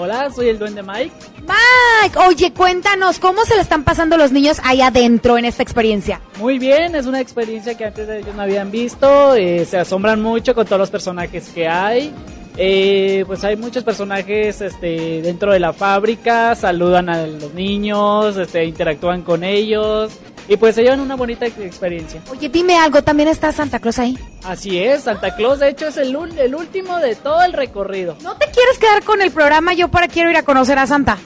Hola, 0.00 0.30
soy 0.30 0.48
el 0.48 0.60
duende 0.60 0.80
Mike. 0.80 1.10
Mike, 1.40 2.18
oye, 2.20 2.52
cuéntanos, 2.52 3.18
¿cómo 3.18 3.44
se 3.44 3.56
le 3.56 3.62
están 3.62 3.82
pasando 3.82 4.16
los 4.16 4.30
niños 4.30 4.60
ahí 4.62 4.80
adentro 4.80 5.36
en 5.38 5.44
esta 5.44 5.64
experiencia? 5.64 6.20
Muy 6.38 6.56
bien, 6.60 6.94
es 6.94 7.06
una 7.06 7.20
experiencia 7.20 7.76
que 7.76 7.84
antes 7.86 8.08
ellos 8.08 8.32
no 8.36 8.42
habían 8.42 8.70
visto. 8.70 9.34
eh, 9.34 9.64
se 9.64 9.76
asombran 9.76 10.22
mucho 10.22 10.54
con 10.54 10.66
todos 10.66 10.78
los 10.78 10.90
personajes 10.90 11.48
que 11.48 11.66
hay. 11.66 12.12
Eh, 12.60 13.22
pues 13.26 13.44
hay 13.44 13.56
muchos 13.56 13.84
personajes 13.84 14.60
este, 14.60 15.22
dentro 15.22 15.52
de 15.52 15.60
la 15.60 15.72
fábrica, 15.72 16.56
saludan 16.56 17.08
a 17.08 17.24
los 17.24 17.54
niños, 17.54 18.36
este, 18.36 18.64
interactúan 18.64 19.22
con 19.22 19.44
ellos 19.44 20.10
y 20.48 20.56
pues 20.56 20.74
se 20.74 20.82
llevan 20.82 20.98
una 20.98 21.14
bonita 21.14 21.46
ex- 21.46 21.58
experiencia. 21.60 22.20
Oye, 22.30 22.48
dime 22.48 22.76
algo, 22.76 23.00
¿también 23.02 23.28
está 23.28 23.52
Santa 23.52 23.78
Claus 23.78 24.00
ahí? 24.00 24.18
Así 24.44 24.76
es, 24.78 25.02
Santa 25.04 25.36
Claus 25.36 25.60
de 25.60 25.68
hecho 25.68 25.86
es 25.86 25.96
el, 25.98 26.16
el 26.36 26.54
último 26.56 26.98
de 26.98 27.14
todo 27.14 27.42
el 27.44 27.52
recorrido. 27.52 28.16
¿No 28.24 28.34
te 28.36 28.46
quieres 28.46 28.76
quedar 28.80 29.04
con 29.04 29.22
el 29.22 29.30
programa? 29.30 29.72
Yo 29.74 29.86
para 29.88 30.08
quiero 30.08 30.28
ir 30.30 30.36
a 30.36 30.42
conocer 30.42 30.80
a 30.80 30.86
Santa. 30.88 31.16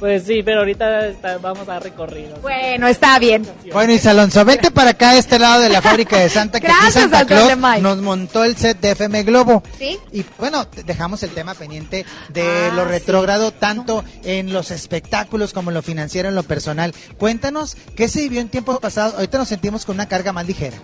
Pues 0.00 0.24
sí, 0.24 0.42
pero 0.42 0.60
ahorita 0.60 1.06
está- 1.08 1.36
vamos 1.38 1.68
a 1.68 1.78
recorrido. 1.78 2.38
Bueno, 2.40 2.88
está 2.88 3.18
bien. 3.18 3.46
Bueno, 3.70 3.92
y 3.92 4.08
Alonso, 4.08 4.42
vente 4.46 4.70
para 4.70 4.90
acá 4.92 5.10
a 5.10 5.16
este 5.18 5.38
lado 5.38 5.60
de 5.60 5.68
la 5.68 5.82
fábrica 5.82 6.16
de 6.18 6.30
Santa, 6.30 6.58
que 6.58 6.66
aquí 6.68 6.76
Gracias, 6.80 7.02
Santa 7.10 7.26
Claus 7.26 7.82
nos 7.82 7.98
montó 7.98 8.42
el 8.44 8.56
set 8.56 8.80
de 8.80 8.92
FM 8.92 9.22
Globo. 9.24 9.62
¿Sí? 9.78 9.98
Y 10.10 10.24
bueno, 10.38 10.66
dejamos 10.86 11.22
el 11.22 11.30
tema 11.30 11.52
pendiente 11.54 12.06
de 12.30 12.42
Ah, 12.70 12.74
lo 12.74 12.84
sí. 12.84 12.88
retrógrado, 12.88 13.52
tanto 13.52 14.02
en 14.24 14.54
los 14.54 14.70
espectáculos 14.70 15.52
como 15.52 15.70
en 15.70 15.74
lo 15.74 15.82
financiero, 15.82 16.30
en 16.30 16.34
lo 16.34 16.44
personal. 16.44 16.94
Cuéntanos, 17.18 17.76
¿qué 17.94 18.08
se 18.08 18.20
vivió 18.20 18.40
en 18.40 18.48
tiempos 18.48 18.78
pasados? 18.80 19.14
Ahorita 19.16 19.36
nos 19.36 19.48
sentimos 19.48 19.84
con 19.84 19.96
una 19.96 20.08
carga 20.08 20.32
más 20.32 20.46
ligera. 20.46 20.78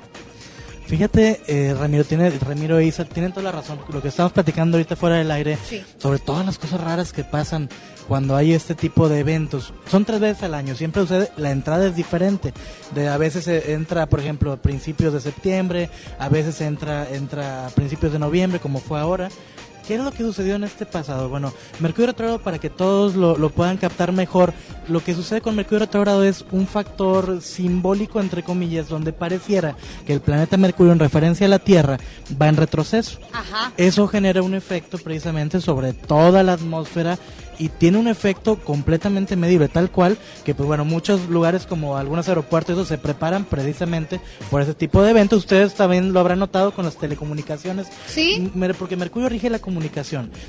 Fíjate, 0.87 1.41
eh, 1.49 1.75
Ramiro, 1.77 2.05
tiene, 2.05 2.31
Ramiro 2.31 2.79
e 2.79 2.85
Isa 2.87 3.05
tienen 3.05 3.33
toda 3.33 3.43
la 3.45 3.53
razón. 3.53 3.81
Lo 3.93 4.01
que 4.01 4.09
estamos 4.09 4.31
platicando 4.33 4.77
ahorita 4.77 4.95
fuera 4.95 5.17
del 5.17 5.31
aire, 5.33 5.59
Sí. 5.69 5.83
sobre 5.99 6.19
todas 6.21 6.47
las 6.47 6.59
cosas 6.59 6.81
raras 6.81 7.13
que 7.13 7.25
pasan 7.25 7.69
cuando 8.09 8.37
hay 8.37 8.53
este 8.53 8.75
tipo 8.75 9.09
de 9.09 9.21
eventos. 9.21 9.73
Son 9.91 10.05
tres 10.05 10.21
veces 10.21 10.43
al 10.45 10.55
año, 10.55 10.75
siempre 10.75 11.03
sucede, 11.03 11.31
la 11.37 11.51
entrada 11.51 11.87
es 11.87 11.97
diferente. 11.97 12.53
De, 12.95 13.09
a 13.09 13.17
veces 13.19 13.47
entra, 13.49 14.07
por 14.07 14.21
ejemplo, 14.21 14.53
a 14.53 14.57
principios 14.57 15.13
de 15.13 15.21
septiembre, 15.21 15.91
a 16.19 16.29
veces 16.29 16.61
entra, 16.61 17.09
entra 17.11 17.67
a 17.67 17.71
principios 17.71 18.13
de 18.13 18.19
noviembre, 18.19 18.61
como 18.61 18.81
fue 18.81 19.01
ahora. 19.01 19.29
¿Qué 19.87 19.95
es 19.95 20.01
lo 20.01 20.11
que 20.13 20.23
sucedió 20.23 20.57
en 20.57 20.65
este 20.65 20.87
pasado? 20.87 21.29
Bueno, 21.29 21.53
Mercurio 21.81 22.09
retrógrado, 22.09 22.41
para 22.41 22.59
que 22.59 22.71
todos 22.71 23.15
lo, 23.15 23.37
lo 23.37 23.51
puedan 23.51 23.77
captar 23.77 24.13
mejor, 24.13 24.53
lo 24.89 25.03
que 25.03 25.15
sucede 25.15 25.41
con 25.41 25.57
Mercurio 25.57 25.81
retrógrado 25.81 26.25
es 26.25 26.45
un 26.51 26.67
factor 26.67 27.41
simbólico, 27.41 28.21
entre 28.21 28.43
comillas, 28.43 28.89
donde 28.89 29.13
pareciera 29.13 29.77
que 30.07 30.13
el 30.13 30.21
planeta 30.21 30.57
Mercurio, 30.57 30.93
en 30.93 30.99
referencia 30.99 31.47
a 31.47 31.51
la 31.51 31.59
Tierra, 31.59 31.99
va 32.41 32.49
en 32.49 32.57
retroceso. 32.57 33.19
Ajá. 33.33 33.73
Eso 33.77 34.09
genera 34.09 34.43
un 34.43 34.55
efecto 34.55 34.99
precisamente 34.99 35.61
sobre 35.61 35.93
toda 35.93 36.43
la 36.43 36.55
atmósfera 36.55 37.19
y 37.59 37.69
tiene 37.69 37.99
un 37.99 38.09
efecto 38.09 38.57
completamente 38.57 39.37
medible, 39.37 39.69
tal 39.69 39.91
cual 39.91 40.19
que, 40.45 40.55
pues 40.55 40.67
bueno, 40.67 40.85
muchos 40.85 41.29
lugares 41.29 41.67
como 41.67 41.97
algunos 41.97 42.29
aeropuertos 42.29 42.77
eso, 42.77 42.85
se 42.85 42.99
preparan 42.99 43.45
precisamente 43.45 44.21
por 44.51 44.61
ese 44.63 44.75
tipo 44.75 45.03
de 45.03 45.11
eventos. 45.11 45.39
Ustedes 45.39 45.75
también 45.75 46.13
lo 46.13 46.21
habrán 46.21 46.39
notado 46.39 46.73
con 46.73 46.85
las 46.85 46.97
telecomunicaciones. 46.97 47.87
Sí. 48.07 48.51
Porque 48.79 48.97
Mercurio 48.97 49.29
rige 49.29 49.51
la 49.51 49.59
comunicación. 49.59 49.76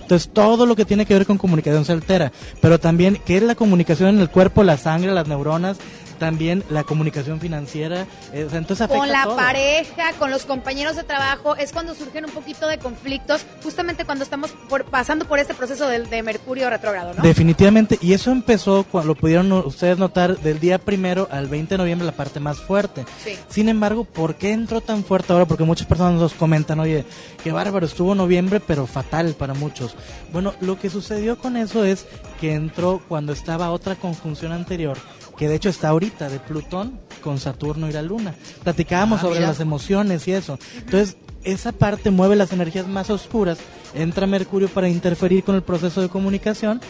Entonces, 0.01 0.29
todo 0.31 0.65
lo 0.65 0.75
que 0.75 0.85
tiene 0.85 1.05
que 1.05 1.13
ver 1.13 1.25
con 1.25 1.37
comunicación 1.37 1.85
se 1.85 1.91
altera. 1.91 2.31
Pero 2.61 2.79
también, 2.79 3.19
¿qué 3.25 3.37
es 3.37 3.43
la 3.43 3.55
comunicación 3.55 4.09
en 4.09 4.19
el 4.19 4.29
cuerpo? 4.29 4.63
La 4.63 4.77
sangre, 4.77 5.11
las 5.11 5.27
neuronas. 5.27 5.77
También 6.19 6.63
la 6.69 6.83
comunicación 6.83 7.39
financiera. 7.39 8.07
eh, 8.33 8.43
o 8.45 8.49
sea, 8.49 8.57
entonces 8.59 8.81
afecta 8.81 8.99
con 8.99 9.09
la 9.11 9.23
todo. 9.23 9.35
pareja, 9.35 10.13
con 10.19 10.31
los 10.31 10.45
compañeros 10.45 10.95
de 10.95 11.03
trabajo, 11.03 11.55
es 11.55 11.71
cuando 11.71 11.93
surgen 11.95 12.25
un 12.25 12.31
poquito 12.31 12.67
de 12.67 12.77
conflictos, 12.77 13.45
justamente 13.63 14.05
cuando 14.05 14.23
estamos 14.23 14.51
por- 14.69 14.85
pasando 14.85 15.25
por 15.25 15.39
este 15.39 15.53
proceso 15.53 15.87
del- 15.87 16.09
de, 16.09 16.23
Mercurio 16.23 16.69
retrógrado, 16.69 17.13
¿no? 17.13 17.21
Definitivamente, 17.23 17.97
y 18.01 18.13
eso 18.13 18.31
empezó, 18.31 18.83
cuando 18.83 19.13
lo 19.13 19.15
pudieron 19.15 19.51
ustedes 19.51 19.97
notar, 19.97 20.37
del 20.39 20.59
día 20.59 20.77
primero 20.79 21.27
al 21.31 21.47
20 21.47 21.75
de 21.75 21.77
noviembre, 21.77 22.05
la 22.05 22.11
parte 22.11 22.39
más 22.39 22.57
fuerte. 22.59 23.05
Sí. 23.23 23.37
Sin 23.49 23.69
embargo, 23.69 24.03
¿por 24.03 24.35
qué 24.35 24.51
entró 24.51 24.81
tan 24.81 25.03
fuerte 25.03 25.31
ahora? 25.33 25.45
Porque 25.45 25.63
muchas 25.63 25.87
personas 25.87 26.19
nos 26.19 26.33
comentan, 26.33 26.79
oye, 26.79 27.05
qué 27.43 27.51
bárbaro, 27.51 27.85
estuvo 27.85 28.13
noviembre, 28.15 28.59
pero 28.59 28.87
fatal 28.87 29.35
para 29.37 29.53
muchos. 29.53 29.95
Bueno, 30.33 30.53
lo 30.59 30.77
que 30.79 30.89
sucedió 30.89 31.37
con 31.37 31.55
eso 31.57 31.83
es 31.85 32.05
que 32.41 32.53
entró 32.53 33.01
cuando 33.07 33.31
estaba 33.33 33.71
otra 33.71 33.95
conjunción 33.95 34.51
anterior, 34.51 34.97
que 35.37 35.47
de 35.47 35.55
hecho 35.55 35.69
está 35.69 35.89
ahorita, 35.89 36.29
de 36.29 36.39
Plutón 36.39 36.99
con 37.23 37.39
Saturno 37.39 37.87
y 37.89 37.93
la 37.93 38.01
Luna. 38.01 38.33
Platicábamos 38.63 39.19
Ah, 39.19 39.21
sobre 39.23 39.35
mira. 39.39 39.49
las 39.49 39.59
emociones 39.59 40.27
y 40.27 40.31
eso. 40.33 40.57
Entonces, 40.79 41.17
esa 41.43 41.71
parte 41.71 42.11
mueve 42.11 42.35
las 42.35 42.51
energías 42.51 42.87
más 42.87 43.09
oscuras, 43.09 43.57
entra 43.93 44.27
Mercurio 44.27 44.67
para 44.67 44.89
interferir 44.89 45.43
con 45.43 45.55
el 45.55 45.61
proceso 45.63 46.01
de 46.01 46.09
comunicación 46.09 46.81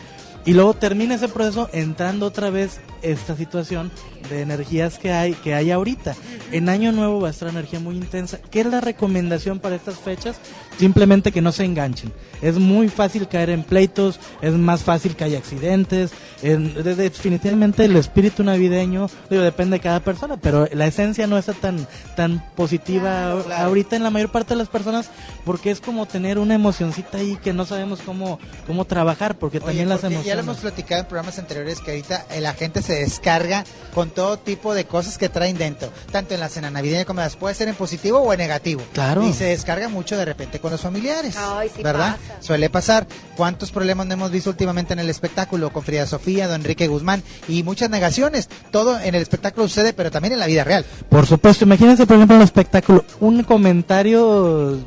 y 0.45 0.53
luego 0.53 0.73
termina 0.73 1.15
ese 1.15 1.27
proceso 1.27 1.69
entrando 1.73 2.25
otra 2.25 2.49
vez 2.49 2.79
esta 3.11 3.35
situación 3.35 3.91
de 4.29 4.41
energías 4.41 4.97
que 4.99 5.11
hay 5.11 5.33
que 5.33 5.53
hay 5.53 5.71
ahorita. 5.71 6.15
En 6.51 6.69
Año 6.69 6.91
Nuevo 6.91 7.21
va 7.21 7.27
a 7.29 7.31
estar 7.31 7.49
energía 7.49 7.79
muy 7.79 7.95
intensa. 7.95 8.39
¿Qué 8.51 8.61
es 8.61 8.65
la 8.67 8.81
recomendación 8.81 9.59
para 9.59 9.75
estas 9.75 9.95
fechas? 9.99 10.37
Simplemente 10.79 11.31
que 11.31 11.41
no 11.41 11.51
se 11.51 11.65
enganchen. 11.65 12.11
Es 12.41 12.55
muy 12.59 12.87
fácil 12.89 13.27
caer 13.27 13.49
en 13.49 13.63
pleitos, 13.63 14.19
es 14.41 14.53
más 14.53 14.83
fácil 14.83 15.15
que 15.15 15.23
haya 15.23 15.37
accidentes. 15.37 16.11
en- 16.43 16.75
de- 16.83 16.93
definitivamente 16.93 17.83
el 17.85 17.95
espíritu 17.95 18.43
navideño, 18.43 19.09
digo, 19.27 19.41
depende 19.41 19.77
de 19.77 19.81
cada 19.81 20.01
persona, 20.01 20.37
pero 20.37 20.67
la 20.71 20.85
esencia 20.85 21.25
no 21.25 21.35
está 21.35 21.53
tan 21.53 21.87
tan 22.15 22.43
positiva 22.55 22.99
Claro, 23.31 23.43
claro. 23.43 23.63
ahorita 23.65 23.95
en 23.95 24.03
la 24.03 24.11
mayor 24.11 24.29
parte 24.31 24.53
de 24.53 24.59
las 24.59 24.67
personas 24.67 25.09
porque 25.45 25.71
es 25.71 25.81
como 25.81 26.05
tener 26.05 26.37
una 26.37 26.53
emocioncita 26.53 27.17
ahí 27.17 27.37
que 27.37 27.53
no 27.53 27.65
sabemos 27.65 28.01
cómo 28.05 28.37
cómo 28.67 28.85
trabajar 28.85 29.35
porque 29.39 29.57
Oye, 29.57 29.65
también 29.65 29.89
las 29.89 30.01
porque 30.01 30.13
emociones 30.13 30.27
ya 30.27 30.35
lo 30.35 30.41
hemos 30.41 30.57
platicado 30.57 31.01
en 31.01 31.07
programas 31.07 31.39
anteriores 31.39 31.79
que 31.79 31.89
ahorita 31.91 32.25
eh, 32.29 32.39
la 32.41 32.53
gente 32.53 32.83
se 32.83 32.93
descarga 32.99 33.63
con 33.93 34.09
todo 34.11 34.37
tipo 34.37 34.75
de 34.75 34.85
cosas 34.85 35.17
que 35.17 35.27
traen 35.27 35.57
dentro, 35.57 35.91
tanto 36.11 36.33
en 36.33 36.39
la 36.39 36.49
cena 36.49 36.69
navideña 36.69 37.05
como 37.05 37.19
en 37.19 37.25
las 37.25 37.35
puede 37.35 37.55
ser 37.55 37.67
en 37.67 37.75
positivo 37.75 38.19
o 38.19 38.31
en 38.31 38.39
negativo. 38.39 38.81
Claro. 38.93 39.27
Y 39.27 39.33
se 39.33 39.45
descarga 39.45 39.89
mucho 39.89 40.17
de 40.17 40.25
repente 40.25 40.59
con 40.59 40.71
los 40.71 40.81
familiares. 40.81 41.35
Ay, 41.37 41.71
sí 41.75 41.81
¿Verdad? 41.81 42.17
pasa. 42.17 42.41
Suele 42.41 42.69
pasar. 42.69 43.07
¿Cuántos 43.35 43.71
problemas 43.71 44.05
no 44.07 44.13
hemos 44.13 44.31
visto 44.31 44.49
últimamente 44.49 44.93
en 44.93 44.99
el 44.99 45.09
espectáculo 45.09 45.71
con 45.71 45.83
Frida 45.83 46.05
Sofía, 46.05 46.47
don 46.47 46.61
Enrique 46.61 46.87
Guzmán 46.87 47.23
y 47.47 47.63
muchas 47.63 47.89
negaciones? 47.89 48.49
Todo 48.71 48.99
en 48.99 49.15
el 49.15 49.21
espectáculo 49.21 49.67
sucede, 49.67 49.93
pero 49.93 50.11
también 50.11 50.33
en 50.33 50.39
la 50.39 50.47
vida 50.47 50.63
real. 50.63 50.85
Por 51.09 51.25
supuesto, 51.25 51.65
imagínense 51.65 52.05
por 52.05 52.17
ejemplo 52.17 52.35
en 52.35 52.41
el 52.41 52.45
espectáculo, 52.45 53.03
un 53.19 53.43
comentario 53.43 54.77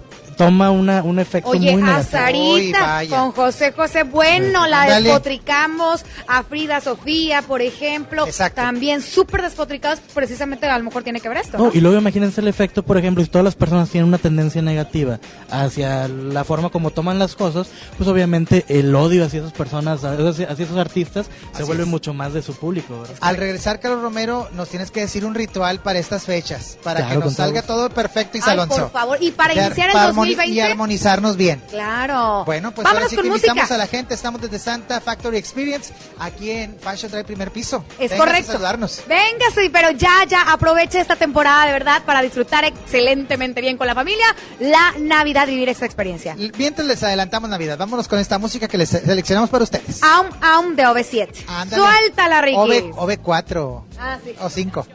toma 0.41 0.71
una, 0.71 1.03
un 1.03 1.19
efecto 1.19 1.51
Oye, 1.51 1.73
muy 1.73 1.83
a 1.83 1.99
negativo. 1.99 2.55
Uy, 2.55 2.73
Sarita 2.73 2.87
vaya. 2.87 3.19
con 3.19 3.33
José 3.33 3.73
José, 3.73 4.05
bueno, 4.05 4.67
la 4.67 4.99
despotricamos, 4.99 6.03
a 6.27 6.43
Frida 6.45 6.81
Sofía, 6.81 7.43
por 7.43 7.61
ejemplo, 7.61 8.27
Exacto. 8.27 8.63
también 8.63 9.03
súper 9.03 9.43
despotricados, 9.43 10.01
precisamente 10.15 10.67
a 10.67 10.79
lo 10.79 10.85
mejor 10.85 11.03
tiene 11.03 11.21
que 11.21 11.29
ver 11.29 11.39
esto, 11.39 11.59
¿no? 11.59 11.65
No, 11.65 11.71
y 11.75 11.81
luego 11.83 11.99
imagínense 11.99 12.41
el 12.41 12.49
efecto, 12.49 12.83
por 12.83 12.97
ejemplo, 12.97 13.23
si 13.23 13.29
todas 13.29 13.45
las 13.45 13.55
personas 13.55 13.91
tienen 13.91 14.09
una 14.09 14.17
tendencia 14.17 14.63
negativa 14.63 15.21
hacia 15.51 16.09
la 16.09 16.43
forma 16.45 16.71
como 16.71 16.91
toman 16.91 17.19
las 17.19 17.37
cosas, 17.37 17.69
pues 17.99 18.09
obviamente 18.09 18.65
el 18.69 18.95
odio 18.95 19.27
hacia 19.27 19.41
esas 19.41 19.53
personas, 19.53 20.05
hacia, 20.05 20.47
esos 20.47 20.79
artistas, 20.79 21.27
se 21.55 21.65
vuelve 21.65 21.83
es. 21.83 21.89
mucho 21.89 22.15
más 22.15 22.33
de 22.33 22.41
su 22.41 22.55
público. 22.55 22.99
¿verdad? 22.99 23.17
Al 23.21 23.37
regresar, 23.37 23.79
Carlos 23.81 24.01
Romero, 24.01 24.49
nos 24.55 24.71
tienes 24.71 24.91
que 24.91 25.01
decir 25.01 25.27
un 25.27 25.35
ritual 25.35 25.81
para 25.81 25.99
estas 25.99 26.25
fechas, 26.25 26.79
para 26.83 27.01
Claro, 27.01 27.21
que 27.21 27.27
nos 27.27 27.35
salga 27.35 27.61
todo 27.61 27.91
perfecto 27.91 28.39
y 28.39 28.41
Ay, 28.43 28.59
por 28.67 28.91
favor, 28.91 29.19
y 29.21 29.33
para 29.33 29.53
iniciar 29.53 29.89
el 29.89 29.93
para 29.93 30.13
2020, 30.37 30.53
Y 30.55 30.61
armonizarnos 30.61 31.37
bien. 31.37 31.63
claro. 31.71 32.45
Bueno, 32.45 32.73
pues 32.73 32.85
Vámonos 32.85 33.03
ahora 33.03 33.11
sí 33.11 33.17
con 33.17 33.25
que 33.25 33.31
música. 33.31 33.49
invitamos 33.49 33.71
a 33.73 33.79
la 33.79 33.87
gente. 33.87 34.15
Estamos 34.15 34.41
desde 34.41 34.59
Santa 34.59 35.01
Factory 35.01 35.37
Experience, 35.37 35.93
aquí 36.19 36.51
en 36.51 36.79
Fashion 36.79 37.11
Drive 37.11 37.25
Primer 37.25 37.51
Piso. 37.51 37.85
Es 37.99 38.11
Véngase 38.11 38.19
correcto. 38.19 38.51
a 38.51 38.53
saludarnos. 38.55 39.03
Venga, 39.09 39.47
sí, 39.55 39.69
pero 39.73 39.91
ya, 39.93 40.25
ya, 40.29 40.43
aproveche 40.53 41.01
esta 41.01 41.17
temporada 41.17 41.67
de 41.67 41.73
verdad 41.73 42.03
para 42.05 42.23
disfrutar 42.23 42.65
excelentemente 42.65 43.61
bien 43.61 43.77
con 43.77 43.87
la 43.87 43.95
familia 43.95 44.27
la 44.59 44.95
Navidad 44.99 45.49
y 45.49 45.53
vivir 45.53 45.69
esta 45.69 45.87
experiencia. 45.87 46.37
Mientras 46.59 46.87
les 46.87 47.03
adelantamos 47.03 47.49
Navidad, 47.51 47.79
vámonos 47.79 48.09
con 48.09 48.19
esta 48.19 48.39
música 48.39 48.69
que 48.69 48.79
les 48.79 48.89
seleccionamos 48.91 49.51
para 49.51 49.65
ustedes. 49.65 50.03
Aum, 50.03 50.27
aum 50.41 50.75
de 50.77 50.85
OV7. 50.85 51.45
Ándale. 51.49 51.83
Suéltala, 51.83 52.41
Ricky. 52.43 52.57
OV, 52.57 52.95
OV4 52.97 53.83
Ah, 53.99 54.19
sí. 54.25 54.35
o 54.41 54.49
5. 54.51 54.87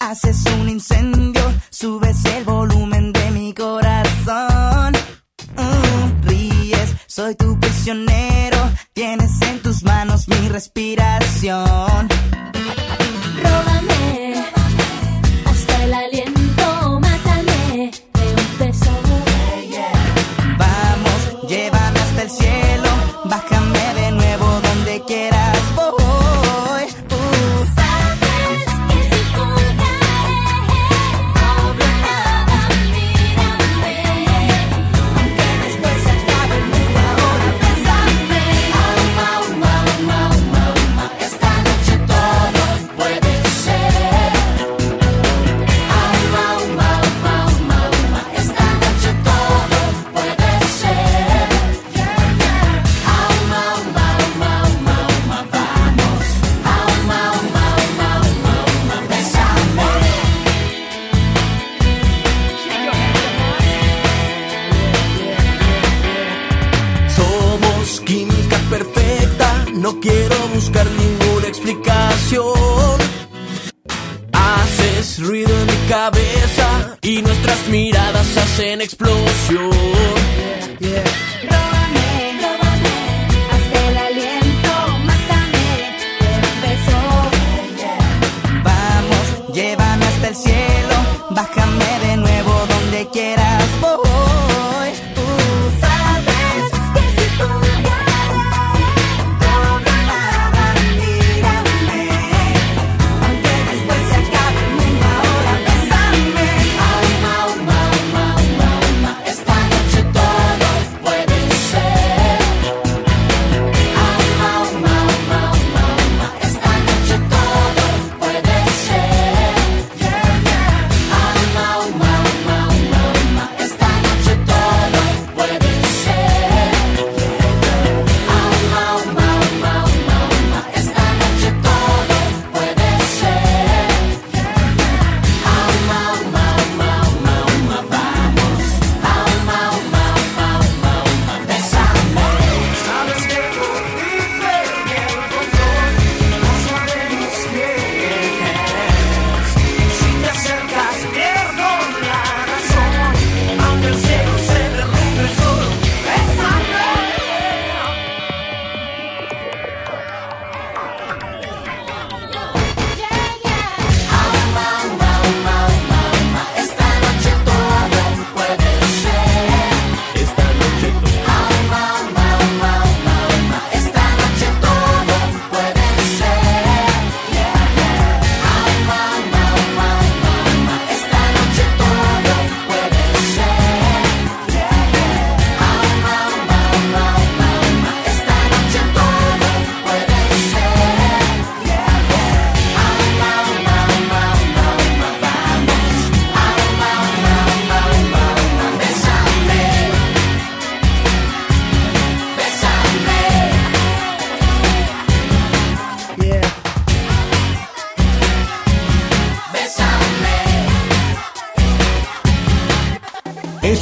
Haces 0.00 0.44
un 0.60 0.68
incendio, 0.68 1.42
subes 1.70 2.22
el 2.36 2.44
volumen 2.44 3.12
de 3.12 3.30
mi 3.30 3.54
corazón. 3.54 4.92
Ríes, 6.22 6.94
soy 7.06 7.34
tu 7.34 7.58
prisionero, 7.58 8.58
tienes 8.92 9.40
en 9.42 9.60
tus 9.62 9.82
manos 9.84 10.28
mi 10.28 10.48
respiración. 10.48 12.08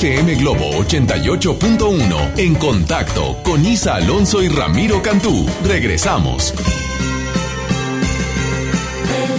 FM 0.07 0.37
Globo 0.37 0.71
88.1. 0.85 2.39
En 2.39 2.55
contacto 2.55 3.39
con 3.43 3.67
Isa 3.67 3.97
Alonso 3.97 4.41
y 4.41 4.47
Ramiro 4.47 5.03
Cantú. 5.03 5.45
Regresamos. 5.65 6.55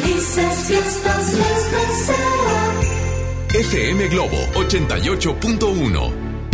Felices 0.04 0.68
fiestas 0.68 1.34
les 1.36 1.72
deseo. 1.72 3.62
FM 3.62 4.08
Globo 4.10 4.38
88.1. 4.56 6.27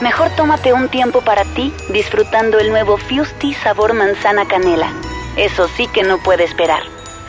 Mejor 0.00 0.28
tómate 0.36 0.74
un 0.74 0.90
tiempo 0.90 1.22
para 1.22 1.44
ti 1.44 1.72
disfrutando 1.88 2.58
el 2.58 2.68
nuevo 2.68 2.98
Fusti 2.98 3.54
sabor 3.54 3.94
manzana 3.94 4.46
canela. 4.46 4.92
Eso 5.36 5.68
sí 5.68 5.88
que 5.88 6.02
no 6.02 6.18
puede 6.18 6.44
esperar. 6.44 6.82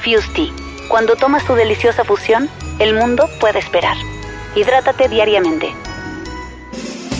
Fusti. 0.03 0.53
Cuando 0.89 1.15
tomas 1.15 1.45
tu 1.45 1.53
deliciosa 1.55 2.03
fusión, 2.03 2.49
el 2.79 2.93
mundo 2.93 3.29
puede 3.39 3.59
esperar. 3.59 3.95
Hidrátate 4.53 5.07
diariamente. 5.07 5.73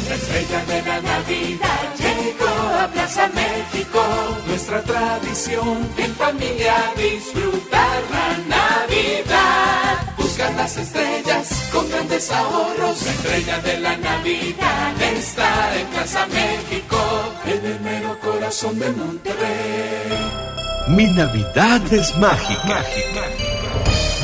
La 0.10 0.16
estrella 0.16 0.66
de 0.66 0.82
la 0.82 1.02
Navidad 1.02 1.96
llegó 1.98 2.48
a 2.82 2.88
Plaza 2.88 3.30
México. 3.30 4.02
Nuestra 4.48 4.82
tradición 4.84 5.90
en 5.98 6.16
familia 6.16 6.76
disfrutar 6.98 8.02
la 8.12 8.58
Navidad. 8.58 10.18
Buscar 10.38 10.56
las 10.56 10.78
estrellas 10.78 11.70
con 11.74 11.90
grandes 11.90 12.30
ahorros. 12.30 13.02
La 13.02 13.12
estrella 13.12 13.58
de 13.58 13.80
la 13.80 13.98
Navidad 13.98 15.02
está 15.02 15.76
en 15.76 15.88
Plaza 15.88 16.28
México. 16.28 17.34
En 17.44 17.66
el 17.66 17.80
mero 17.80 18.20
corazón 18.20 18.78
de 18.78 18.92
Monterrey. 18.92 20.30
Mi 20.90 21.08
Navidad 21.08 21.82
es 21.92 22.16
mágica. 22.18 22.84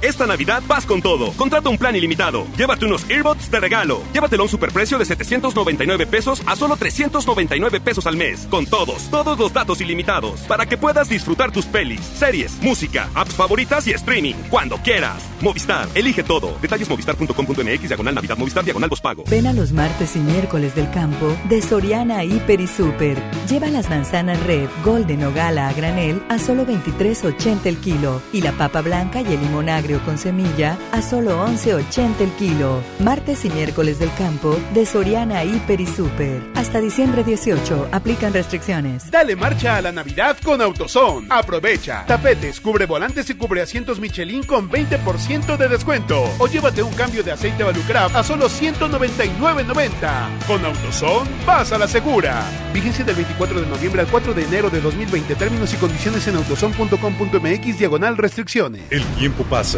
Esta 0.00 0.26
Navidad 0.26 0.62
vas 0.68 0.86
con 0.86 1.02
todo. 1.02 1.32
Contrata 1.32 1.68
un 1.68 1.78
plan 1.78 1.96
ilimitado. 1.96 2.46
Llévate 2.56 2.86
unos 2.86 3.08
earbuds 3.10 3.50
de 3.50 3.60
regalo. 3.60 4.02
Llévatelo 4.12 4.42
a 4.42 4.46
un 4.46 4.50
superprecio 4.50 4.98
de 4.98 5.04
799 5.04 6.06
pesos 6.06 6.42
a 6.46 6.54
solo 6.54 6.76
399 6.76 7.80
pesos 7.80 8.06
al 8.06 8.16
mes. 8.16 8.46
Con 8.50 8.66
todos, 8.66 9.10
todos 9.10 9.38
los 9.38 9.52
datos 9.52 9.80
ilimitados. 9.80 10.40
Para 10.42 10.66
que 10.66 10.76
puedas 10.76 11.08
disfrutar 11.08 11.50
tus 11.50 11.66
pelis, 11.66 12.00
series, 12.00 12.60
música, 12.62 13.08
apps 13.14 13.34
favoritas 13.34 13.86
y 13.88 13.92
streaming. 13.92 14.34
Cuando 14.50 14.76
quieras. 14.78 15.22
Movistar, 15.40 15.88
elige 15.94 16.22
todo. 16.22 16.56
Detalles 16.60 16.88
movistar.com.mx, 16.88 17.88
diagonal 17.88 18.14
Navidad, 18.14 18.36
Movistar, 18.36 18.64
diagonal 18.64 18.88
pago. 19.02 19.24
Ven 19.28 19.46
a 19.46 19.52
los 19.52 19.72
martes 19.72 20.16
y 20.16 20.20
miércoles 20.20 20.74
del 20.74 20.90
campo 20.90 21.36
de 21.48 21.60
Soriana 21.60 22.24
Hiper 22.24 22.60
y 22.60 22.66
Super. 22.66 23.18
Lleva 23.48 23.68
las 23.68 23.90
manzanas 23.90 24.42
red, 24.44 24.68
golden 24.84 25.24
o 25.24 25.32
gala 25.32 25.68
a 25.68 25.72
granel 25.72 26.22
a 26.28 26.38
solo 26.38 26.66
23.80 26.66 27.66
el 27.66 27.76
kilo 27.78 28.22
y 28.32 28.40
la 28.40 28.52
papa 28.52 28.80
blanca 28.80 29.20
y 29.20 29.32
el 29.32 29.40
limón 29.40 29.68
agrio 29.68 29.87
con 29.96 30.18
semilla 30.18 30.76
a 30.92 31.00
solo 31.00 31.44
11.80 31.46 32.20
el 32.20 32.30
kilo. 32.32 32.82
Martes 32.98 33.44
y 33.46 33.50
miércoles 33.50 33.98
del 33.98 34.12
campo 34.14 34.54
de 34.74 34.84
Soriana 34.84 35.42
Hiper 35.44 35.80
y 35.80 35.86
Super. 35.86 36.42
Hasta 36.54 36.80
diciembre 36.80 37.24
18 37.24 37.88
aplican 37.90 38.34
restricciones. 38.34 39.10
Dale 39.10 39.34
marcha 39.34 39.76
a 39.76 39.82
la 39.82 39.92
Navidad 39.92 40.36
con 40.44 40.60
AutoZone. 40.60 41.26
Aprovecha. 41.30 42.04
Tapetes, 42.06 42.60
cubre 42.60 42.84
volantes 42.84 43.30
y 43.30 43.34
cubre 43.34 43.62
asientos 43.62 43.98
Michelin 43.98 44.42
con 44.42 44.70
20% 44.70 45.56
de 45.56 45.68
descuento. 45.68 46.22
O 46.38 46.46
llévate 46.46 46.82
un 46.82 46.92
cambio 46.92 47.22
de 47.22 47.32
aceite 47.32 47.64
Valucraft 47.64 48.14
a 48.14 48.22
solo 48.22 48.48
199.90. 48.48 50.46
Con 50.46 50.64
AutoZone, 50.64 51.30
vas 51.46 51.72
a 51.72 51.78
la 51.78 51.88
segura. 51.88 52.44
Vigencia 52.74 53.04
del 53.04 53.16
24 53.16 53.60
de 53.60 53.66
noviembre 53.66 54.02
al 54.02 54.08
4 54.08 54.34
de 54.34 54.44
enero 54.44 54.68
de 54.68 54.80
2020. 54.80 55.34
Términos 55.34 55.72
y 55.72 55.76
condiciones 55.78 56.26
en 56.28 56.36
autozone.com.mx 56.36 57.78
diagonal 57.78 58.16
restricciones. 58.18 58.82
El 58.90 59.04
tiempo 59.16 59.44
pasa. 59.44 59.77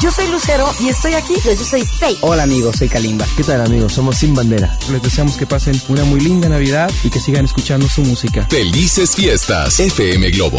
Yo 0.00 0.10
soy 0.10 0.28
Lucero 0.28 0.66
y 0.80 0.88
estoy 0.88 1.12
aquí. 1.12 1.34
Yo, 1.44 1.54
soy 1.56 1.84
Faye. 1.84 2.16
Hola 2.22 2.44
amigos, 2.44 2.76
soy 2.78 2.88
Kalimba. 2.88 3.26
¿Qué 3.36 3.44
tal 3.44 3.60
amigos? 3.60 3.92
Somos 3.92 4.16
Sin 4.16 4.34
Bandera. 4.34 4.74
Les 4.90 5.02
deseamos 5.02 5.36
que 5.36 5.46
pasen 5.46 5.78
una 5.88 6.04
muy 6.04 6.20
linda 6.20 6.48
Navidad 6.48 6.90
y 7.04 7.10
que 7.10 7.20
sigan 7.20 7.44
escuchando 7.44 7.86
su 7.86 8.02
música. 8.02 8.46
Felices 8.48 9.14
fiestas, 9.14 9.78
FM 9.78 10.30
Globo. 10.30 10.58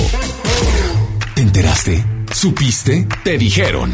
¿Te 1.34 1.42
enteraste? 1.42 2.06
¿Supiste? 2.32 3.08
¿Te 3.24 3.40
dijeron? 3.40 3.92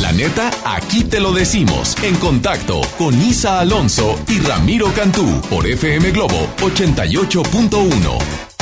La 0.00 0.12
neta, 0.12 0.50
aquí 0.64 1.04
te 1.04 1.18
lo 1.18 1.32
decimos. 1.32 1.96
En 2.02 2.16
contacto 2.16 2.82
con 2.98 3.18
Isa 3.22 3.60
Alonso 3.60 4.18
y 4.28 4.38
Ramiro 4.40 4.92
Cantú 4.92 5.40
por 5.48 5.66
FM 5.66 6.10
Globo 6.10 6.48
88.1. 6.60 8.53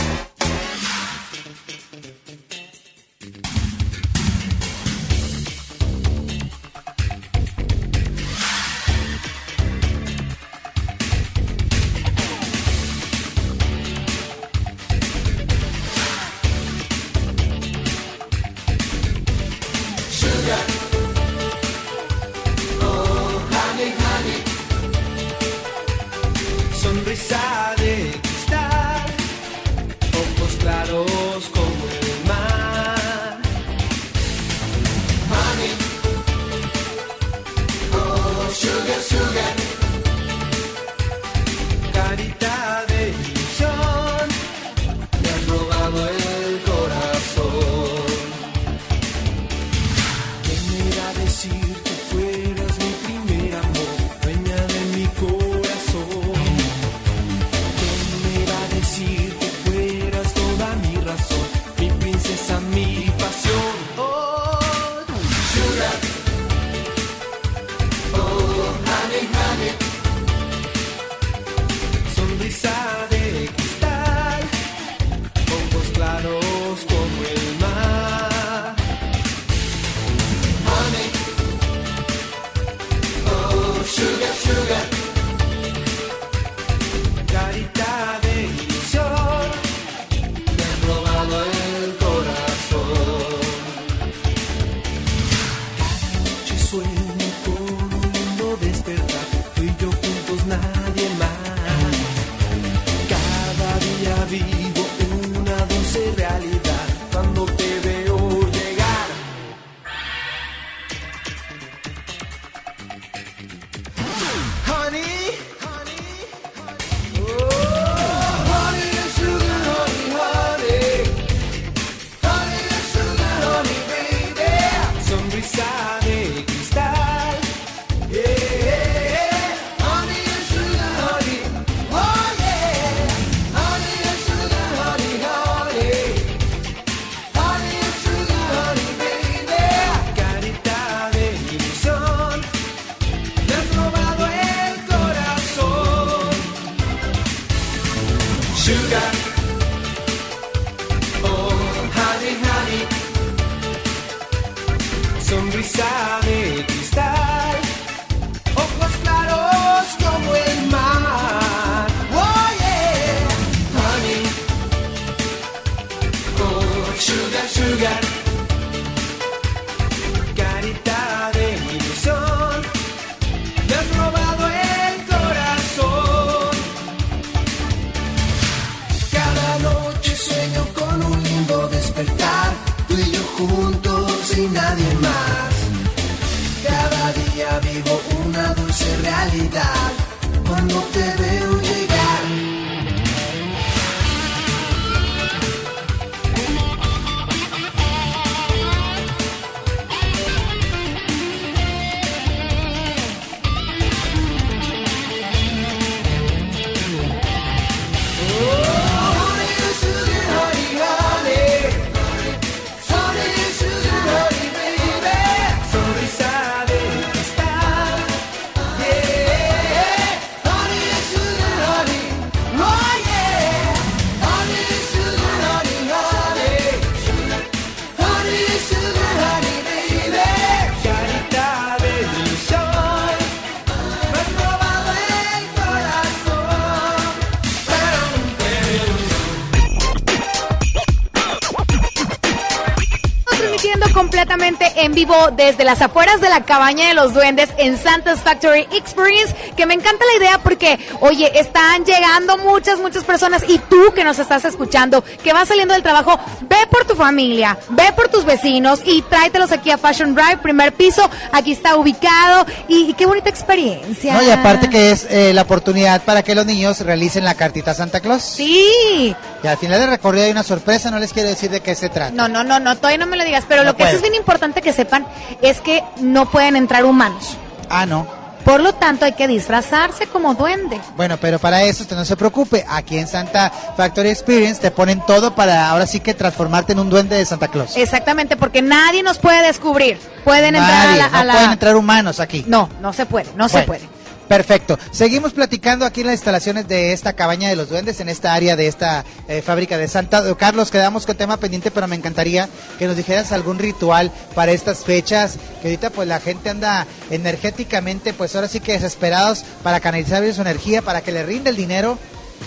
desde 245.31 245.65
las 245.65 245.81
afueras 245.81 246.21
de 246.21 246.29
la 246.29 246.43
cabaña 246.43 246.89
de 246.89 246.95
los 246.95 247.15
duendes 247.15 247.51
en 247.57 247.79
Santa's 247.79 248.21
Factory 248.21 248.67
Experience, 248.73 249.35
que 249.57 249.67
me 249.67 249.75
encanta 249.75 250.05
la 250.05 250.19
idea 250.19 250.39
porque, 250.53 250.79
oye, 251.01 251.33
están 251.41 251.83
llegando 251.87 252.37
muchas, 252.37 252.79
muchas 252.79 253.05
personas 253.05 253.43
y 253.49 253.59
tú 253.59 253.93
que 253.95 254.05
nos 254.05 254.19
estás 254.19 254.45
escuchando, 254.45 255.03
que 255.25 255.33
vas 255.33 255.49
saliendo 255.49 255.73
del 255.73 255.83
trabajo, 255.83 256.21
ve 256.43 256.57
por 256.71 256.85
tu 256.85 256.95
familia, 256.95 257.57
ve 257.71 257.91
por 257.97 258.09
tus 258.09 258.27
vecinos 258.27 258.81
y 258.85 259.01
tráetelos 259.01 259.51
aquí 259.51 259.71
a 259.71 259.79
Fashion 259.79 260.15
Drive, 260.15 260.39
primer 260.43 260.75
piso, 260.75 261.09
aquí 261.33 261.53
está 261.53 261.77
ubicado 261.77 262.45
y, 262.69 262.91
y 262.91 262.93
qué 262.93 263.07
bonita 263.07 263.31
experiencia. 263.31 264.13
No, 264.13 264.23
y 264.23 264.31
aparte 264.31 264.69
que 264.69 264.91
es 264.91 265.07
eh, 265.09 265.33
la 265.33 265.43
oportunidad 265.43 266.03
para 266.03 266.23
que 266.23 266.35
los 266.35 266.45
niños 266.45 266.81
realicen 266.81 267.25
la 267.25 267.35
cartita 267.35 267.73
Santa 267.73 268.01
Claus. 268.01 268.23
Sí. 268.23 269.17
Y 269.43 269.47
al 269.47 269.57
final 269.57 269.81
del 269.81 269.89
recorrido 269.89 270.27
hay 270.27 270.33
una 270.33 270.43
sorpresa, 270.43 270.91
no 270.91 270.99
les 270.99 271.15
quiero 271.15 271.31
decir 271.31 271.51
de 271.51 271.61
qué 271.63 271.75
se 271.75 271.89
trata. 271.89 272.13
No, 272.13 272.29
no, 272.29 272.45
no, 272.45 272.61
no, 272.61 272.77
todavía 272.77 272.99
no 272.99 273.07
me 273.07 273.17
lo 273.17 273.25
digas, 273.25 273.45
pero 273.49 273.65
No 273.65 273.71
lo 273.71 273.77
que 273.77 273.87
sí 273.87 273.97
es 273.97 274.03
bien 274.03 274.15
importante 274.15 274.61
que 274.61 274.75
sepan 274.75 275.07
es 275.41 275.63
que 275.63 275.83
no 275.99 276.31
pueden 276.31 276.57
entrar 276.57 276.85
humanos. 276.85 277.39
Ah, 277.71 277.87
no. 277.87 278.22
Por 278.45 278.61
lo 278.61 278.73
tanto, 278.75 279.05
hay 279.05 279.13
que 279.13 279.29
disfrazarse 279.29 280.07
como 280.07 280.35
duende. 280.35 280.81
Bueno, 280.97 281.17
pero 281.21 281.39
para 281.39 281.63
eso 281.63 281.83
usted 281.85 281.97
no 281.97 282.05
se 282.05 282.17
preocupe. 282.17 282.65
Aquí 282.69 282.99
en 282.99 283.07
Santa 283.07 283.51
Factory 283.77 284.09
Experience 284.11 284.61
te 284.61 284.71
ponen 284.71 285.01
todo 285.07 285.35
para 285.35 285.71
ahora 285.71 285.87
sí 285.87 286.01
que 286.01 286.13
transformarte 286.15 286.73
en 286.73 286.81
un 286.81 286.91
duende 286.91 287.17
de 287.17 287.25
Santa 287.25 287.49
Claus. 287.49 287.77
Exactamente, 287.77 288.37
porque 288.37 288.61
nadie 288.63 289.03
nos 289.03 289.19
puede 289.19 289.43
descubrir. 289.47 289.99
Pueden 290.25 290.57
entrar 290.57 290.89
a 290.89 290.97
la... 290.97 291.05
a 291.07 291.09
no 291.11 291.25
la- 291.25 291.33
pueden 291.35 291.53
entrar 291.53 291.77
humanos 291.77 292.21
aquí. 292.21 292.45
No, 292.49 292.69
no 292.81 292.93
se 292.93 293.07
puede, 293.07 293.29
no 293.37 293.49
se 293.49 293.63
puede. 293.63 293.89
Perfecto. 294.29 294.79
Seguimos 294.91 295.33
platicando 295.33 295.85
aquí 295.85 296.01
en 296.01 296.07
las 296.07 296.15
instalaciones 296.15 296.67
de 296.67 296.93
esta 296.93 297.13
cabaña 297.13 297.49
de 297.49 297.57
los 297.57 297.69
duendes, 297.69 298.01
en 298.01 298.09
esta 298.09 298.35
área 298.35 298.57
de 298.57 298.67
esta 298.67 299.05
eh, 299.29 299.43
fábrica 299.43 299.77
de 299.77 299.89
Santa. 299.89 300.23
Carlos, 300.37 300.71
quedamos 300.71 301.07
con 301.07 301.17
tema 301.17 301.37
pendiente, 301.37 301.71
pero 301.71 301.87
me 301.87 301.97
encantaría 301.97 302.49
que 302.79 302.87
nos 302.87 302.97
dijeras 302.97 303.33
algún 303.33 303.59
ritual 303.59 304.11
para 304.35 304.53
estas 304.53 304.85
fechas, 304.85 305.37
que 305.61 305.69
ahorita 305.69 305.91
pues 305.91 306.09
la 306.09 306.21
gente 306.21 306.51
anda 306.51 306.87
energéticamente, 307.11 308.15
pues 308.15 308.35
ahora 308.35 308.49
sí 308.49 308.61
que 308.61 308.73
desesperados 308.73 309.45
para 309.63 309.81
canalizar 309.81 310.23
bien 310.23 310.35
su 310.35 310.41
energía, 310.41 310.83
para 310.83 311.03
que 311.03 311.13
le 311.13 311.25
rinde 311.25 311.51
el 311.51 311.57
dinero 311.57 311.99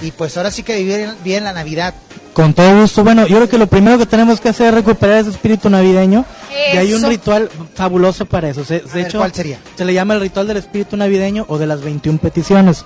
y 0.01 0.11
pues 0.11 0.35
ahora 0.37 0.51
sí 0.51 0.63
que 0.63 0.77
vivir 0.77 1.13
bien 1.23 1.43
la 1.43 1.53
Navidad. 1.53 1.93
Con 2.33 2.53
todo 2.53 2.81
gusto. 2.81 3.03
Bueno, 3.03 3.25
yo 3.27 3.37
creo 3.37 3.49
que 3.49 3.57
lo 3.57 3.67
primero 3.67 3.97
que 3.97 4.05
tenemos 4.05 4.41
que 4.41 4.49
hacer 4.49 4.67
es 4.67 4.73
recuperar 4.73 5.19
ese 5.19 5.29
espíritu 5.29 5.69
navideño. 5.69 6.25
Y 6.73 6.77
hay 6.77 6.93
un 6.93 6.99
Eso. 6.99 7.09
ritual 7.09 7.49
fabuloso 7.73 8.25
para 8.25 8.49
eso. 8.49 8.63
Se, 8.65 8.79
de 8.79 8.85
ver, 8.93 9.07
hecho, 9.07 9.17
¿cuál 9.19 9.33
sería? 9.33 9.59
se 9.75 9.85
le 9.85 9.93
llama 9.93 10.13
el 10.15 10.21
ritual 10.21 10.47
del 10.47 10.57
espíritu 10.57 10.95
navideño 10.97 11.45
o 11.49 11.57
de 11.57 11.67
las 11.67 11.81
21 11.81 12.17
peticiones. 12.19 12.85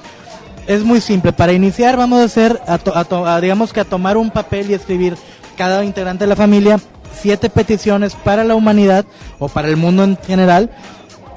Es 0.68 0.84
muy 0.84 1.02
simple. 1.02 1.34
Para 1.34 1.54
iniciar 1.54 1.98
vamos 1.98 2.20
a 2.20 2.24
hacer, 2.26 2.60
a 2.68 2.78
to- 2.78 2.96
a 2.96 3.04
to- 3.06 3.26
a, 3.26 3.40
digamos 3.42 3.74
que 3.74 3.80
a 3.80 3.86
tomar 3.86 4.18
un 4.18 4.30
papel 4.32 4.70
y 4.70 4.74
escribir 4.74 5.16
cada 5.58 5.84
integrante 5.84 6.24
de 6.26 6.30
la 6.30 6.36
familia 6.36 6.80
siete 7.22 7.50
peticiones 7.50 8.14
para 8.16 8.44
la 8.44 8.56
humanidad 8.56 9.06
o 9.40 9.50
para 9.50 9.68
el 9.68 9.78
mundo 9.78 10.04
en 10.04 10.18
general 10.18 10.70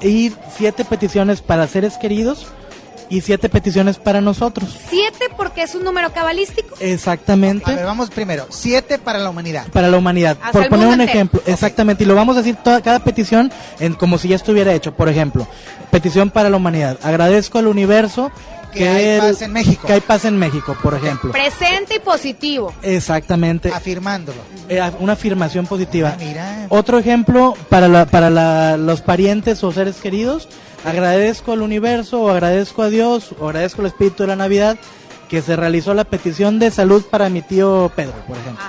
y 0.01 0.31
siete 0.55 0.85
peticiones 0.85 1.41
para 1.41 1.67
seres 1.67 1.97
queridos 1.97 2.47
y 3.17 3.21
siete 3.21 3.49
peticiones 3.49 3.97
para 3.97 4.21
nosotros. 4.21 4.69
Siete 4.89 5.25
porque 5.37 5.63
es 5.63 5.75
un 5.75 5.83
número 5.83 6.11
cabalístico. 6.13 6.75
Exactamente. 6.79 7.71
A 7.71 7.75
ver, 7.75 7.85
vamos 7.85 8.09
primero. 8.09 8.47
Siete 8.49 8.97
para 8.97 9.19
la 9.19 9.29
humanidad. 9.29 9.67
para 9.71 9.87
la 9.89 9.97
humanidad. 9.97 10.37
Hasta 10.41 10.51
Por 10.59 10.69
poner 10.69 10.87
un 10.87 10.93
entero. 10.93 11.09
ejemplo, 11.11 11.41
exactamente, 11.45 12.03
y 12.03 12.07
lo 12.07 12.15
vamos 12.15 12.35
a 12.37 12.39
decir 12.39 12.55
toda 12.63 12.81
cada 12.81 12.99
petición 12.99 13.51
en 13.79 13.93
como 13.93 14.17
si 14.17 14.29
ya 14.29 14.35
estuviera 14.35 14.73
hecho. 14.73 14.93
Por 14.95 15.09
ejemplo, 15.09 15.47
petición 15.91 16.29
para 16.29 16.49
la 16.49 16.57
humanidad. 16.57 16.97
Agradezco 17.03 17.59
al 17.59 17.67
universo 17.67 18.31
que, 18.71 18.79
Que 18.79 18.89
hay 18.89 19.05
el- 19.05 19.19
paz 19.21 19.41
en 19.43 19.53
México. 19.53 19.87
Que 19.87 19.93
hay 19.93 20.01
paz 20.01 20.25
en 20.25 20.37
México, 20.39 20.75
por 20.81 20.95
ejemplo. 20.95 21.31
Presente 21.31 21.97
y 21.97 21.99
positivo. 21.99 22.73
Exactamente. 22.81 23.69
Afirmándolo. 23.71 24.39
Eh, 24.69 24.81
una 24.99 25.13
afirmación 25.13 25.67
positiva. 25.67 26.13
Ah, 26.15 26.17
mira. 26.19 26.65
Otro 26.69 26.97
ejemplo 26.97 27.53
para 27.69 27.87
la, 27.87 28.05
para 28.05 28.29
la- 28.31 28.77
los 28.77 29.01
parientes 29.01 29.63
o 29.63 29.71
seres 29.71 29.97
queridos. 29.97 30.47
Agradezco 30.83 31.53
al 31.53 31.61
universo 31.61 32.21
o 32.21 32.29
agradezco 32.29 32.81
a 32.81 32.89
Dios 32.89 33.33
o 33.39 33.47
agradezco 33.47 33.81
al 33.81 33.87
Espíritu 33.87 34.23
de 34.23 34.27
la 34.27 34.35
Navidad 34.35 34.77
que 35.29 35.41
se 35.41 35.55
realizó 35.55 35.93
la 35.93 36.03
petición 36.03 36.59
de 36.59 36.71
salud 36.71 37.03
para 37.09 37.29
mi 37.29 37.41
tío 37.41 37.91
Pedro, 37.95 38.13
por 38.27 38.37
ejemplo. 38.37 38.63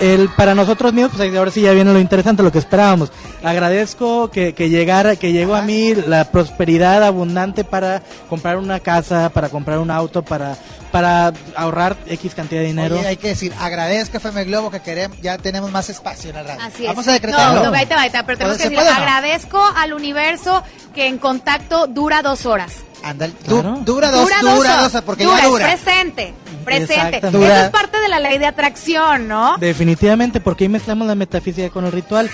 El, 0.00 0.28
para 0.30 0.54
nosotros 0.54 0.92
mismos, 0.92 1.12
pues 1.16 1.36
ahora 1.36 1.50
sí 1.50 1.60
ya 1.62 1.72
viene 1.72 1.92
lo 1.92 1.98
interesante, 2.00 2.42
lo 2.42 2.52
que 2.52 2.58
esperábamos. 2.58 3.10
Agradezco 3.42 4.30
que, 4.30 4.54
que 4.54 4.68
llegara, 4.70 5.16
que 5.16 5.32
llegó 5.32 5.54
a 5.54 5.62
mí 5.62 5.94
la 5.94 6.30
prosperidad 6.30 7.02
abundante 7.02 7.64
para 7.64 8.02
comprar 8.28 8.58
una 8.58 8.80
casa, 8.80 9.28
para 9.30 9.48
comprar 9.48 9.78
un 9.78 9.90
auto, 9.90 10.22
para, 10.22 10.56
para 10.92 11.32
ahorrar 11.56 11.96
X 12.06 12.34
cantidad 12.34 12.60
de 12.60 12.68
dinero. 12.68 12.96
Oye, 12.98 13.08
hay 13.08 13.16
que 13.16 13.28
decir, 13.28 13.52
agradezco 13.58 14.18
FM 14.18 14.44
Globo 14.44 14.70
que 14.70 14.80
queremos, 14.80 15.20
ya 15.20 15.38
tenemos 15.38 15.70
más 15.70 15.88
espacio 15.90 16.30
en 16.30 16.36
la 16.36 16.42
radio. 16.44 16.62
Así 16.64 16.82
es. 16.84 16.88
Vamos 16.88 17.08
a 17.08 17.12
decretarlo. 17.12 17.64
No, 17.64 17.70
no, 17.70 17.76
ahí 17.76 17.86
te 17.86 17.94
va, 17.94 18.02
ahí 18.02 18.10
te 18.10 18.18
va, 18.18 18.22
pero 18.24 18.38
tenemos 18.38 18.56
que 18.56 18.64
¿Se 18.64 18.68
decir, 18.70 18.78
puede 18.78 18.90
o 18.90 18.94
no? 18.94 19.00
agradezco 19.00 19.60
al 19.76 19.92
universo 19.92 20.62
que 20.94 21.06
en 21.06 21.18
contacto 21.18 21.86
dura 21.86 22.22
dos 22.22 22.46
horas. 22.46 22.72
Anda, 23.02 23.28
du- 23.28 23.34
dura 23.46 23.70
dos, 23.70 23.84
Dura 23.84 24.10
dura, 24.10 24.40
dos 24.40 24.42
dos, 24.42 24.58
horas. 24.60 25.02
porque 25.04 25.24
Dura, 25.24 25.36
ya 25.38 25.44
es 25.44 25.50
dura. 25.50 25.66
presente, 25.66 26.34
presente. 26.64 26.94
Exactamente. 26.94 27.46
Eso 27.46 27.64
es 27.64 27.70
parte 27.70 28.00
de 28.00 28.08
la 28.08 28.18
ley 28.20 28.38
de 28.38 28.46
atracción, 28.46 29.28
¿no? 29.28 29.56
Definitivamente, 29.58 30.40
porque 30.40 30.64
ahí 30.64 30.68
mezclamos 30.68 31.06
la 31.06 31.14
metafísica 31.14 31.70
con 31.70 31.84
el 31.86 31.92
ritual. 31.92 32.28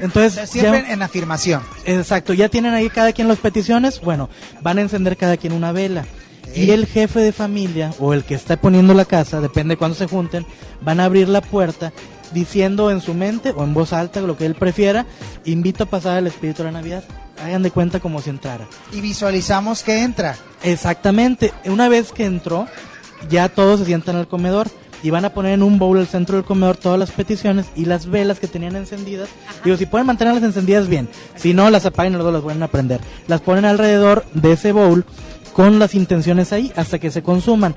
Entonces, 0.00 0.48
Siempre 0.48 0.84
ya- 0.86 0.92
en 0.92 1.02
afirmación. 1.02 1.62
Exacto, 1.84 2.32
ya 2.32 2.48
tienen 2.48 2.74
ahí 2.74 2.88
cada 2.90 3.12
quien 3.12 3.28
las 3.28 3.38
peticiones. 3.38 4.00
Bueno, 4.00 4.30
van 4.62 4.78
a 4.78 4.82
encender 4.82 5.16
cada 5.16 5.36
quien 5.36 5.52
una 5.52 5.72
vela. 5.72 6.04
Y 6.54 6.70
el 6.70 6.86
jefe 6.86 7.18
de 7.20 7.32
familia 7.32 7.92
o 7.98 8.14
el 8.14 8.22
que 8.22 8.34
está 8.34 8.56
poniendo 8.56 8.94
la 8.94 9.04
casa, 9.06 9.40
depende 9.40 9.72
de 9.74 9.78
cuándo 9.78 9.96
se 9.96 10.06
junten, 10.06 10.46
van 10.82 11.00
a 11.00 11.06
abrir 11.06 11.28
la 11.28 11.40
puerta 11.40 11.92
diciendo 12.32 12.90
en 12.92 13.00
su 13.00 13.12
mente 13.14 13.50
o 13.56 13.64
en 13.64 13.74
voz 13.74 13.92
alta, 13.92 14.20
lo 14.20 14.36
que 14.36 14.46
él 14.46 14.54
prefiera, 14.54 15.04
invito 15.44 15.84
a 15.84 15.86
pasar 15.86 16.16
al 16.18 16.26
espíritu 16.28 16.62
de 16.62 16.70
la 16.70 16.78
Navidad. 16.78 17.02
Hagan 17.44 17.62
de 17.62 17.70
cuenta 17.70 18.00
como 18.00 18.22
si 18.22 18.30
entrara. 18.30 18.66
Y 18.90 19.02
visualizamos 19.02 19.82
que 19.82 20.02
entra. 20.02 20.36
Exactamente. 20.62 21.52
Una 21.66 21.90
vez 21.90 22.10
que 22.10 22.24
entró, 22.24 22.66
ya 23.28 23.50
todos 23.50 23.80
se 23.80 23.86
sientan 23.86 24.16
al 24.16 24.28
comedor 24.28 24.68
y 25.02 25.10
van 25.10 25.26
a 25.26 25.34
poner 25.34 25.52
en 25.52 25.62
un 25.62 25.78
bowl 25.78 25.98
al 25.98 26.06
centro 26.06 26.36
del 26.36 26.46
comedor 26.46 26.78
todas 26.78 26.98
las 26.98 27.10
peticiones 27.10 27.66
y 27.76 27.84
las 27.84 28.06
velas 28.06 28.40
que 28.40 28.46
tenían 28.46 28.76
encendidas. 28.76 29.28
Digo, 29.62 29.76
si 29.76 29.84
pueden 29.84 30.06
mantenerlas 30.06 30.42
encendidas 30.42 30.88
bien, 30.88 31.10
si 31.36 31.52
no 31.52 31.68
las 31.68 31.84
apagan 31.84 32.14
y 32.14 32.16
luego 32.16 32.32
las 32.32 32.40
vuelven 32.40 32.62
a 32.62 32.68
prender. 32.68 33.02
Las 33.26 33.42
ponen 33.42 33.66
alrededor 33.66 34.24
de 34.32 34.52
ese 34.52 34.72
bowl 34.72 35.04
con 35.52 35.78
las 35.78 35.94
intenciones 35.94 36.54
ahí 36.54 36.72
hasta 36.76 36.98
que 36.98 37.10
se 37.10 37.22
consuman. 37.22 37.76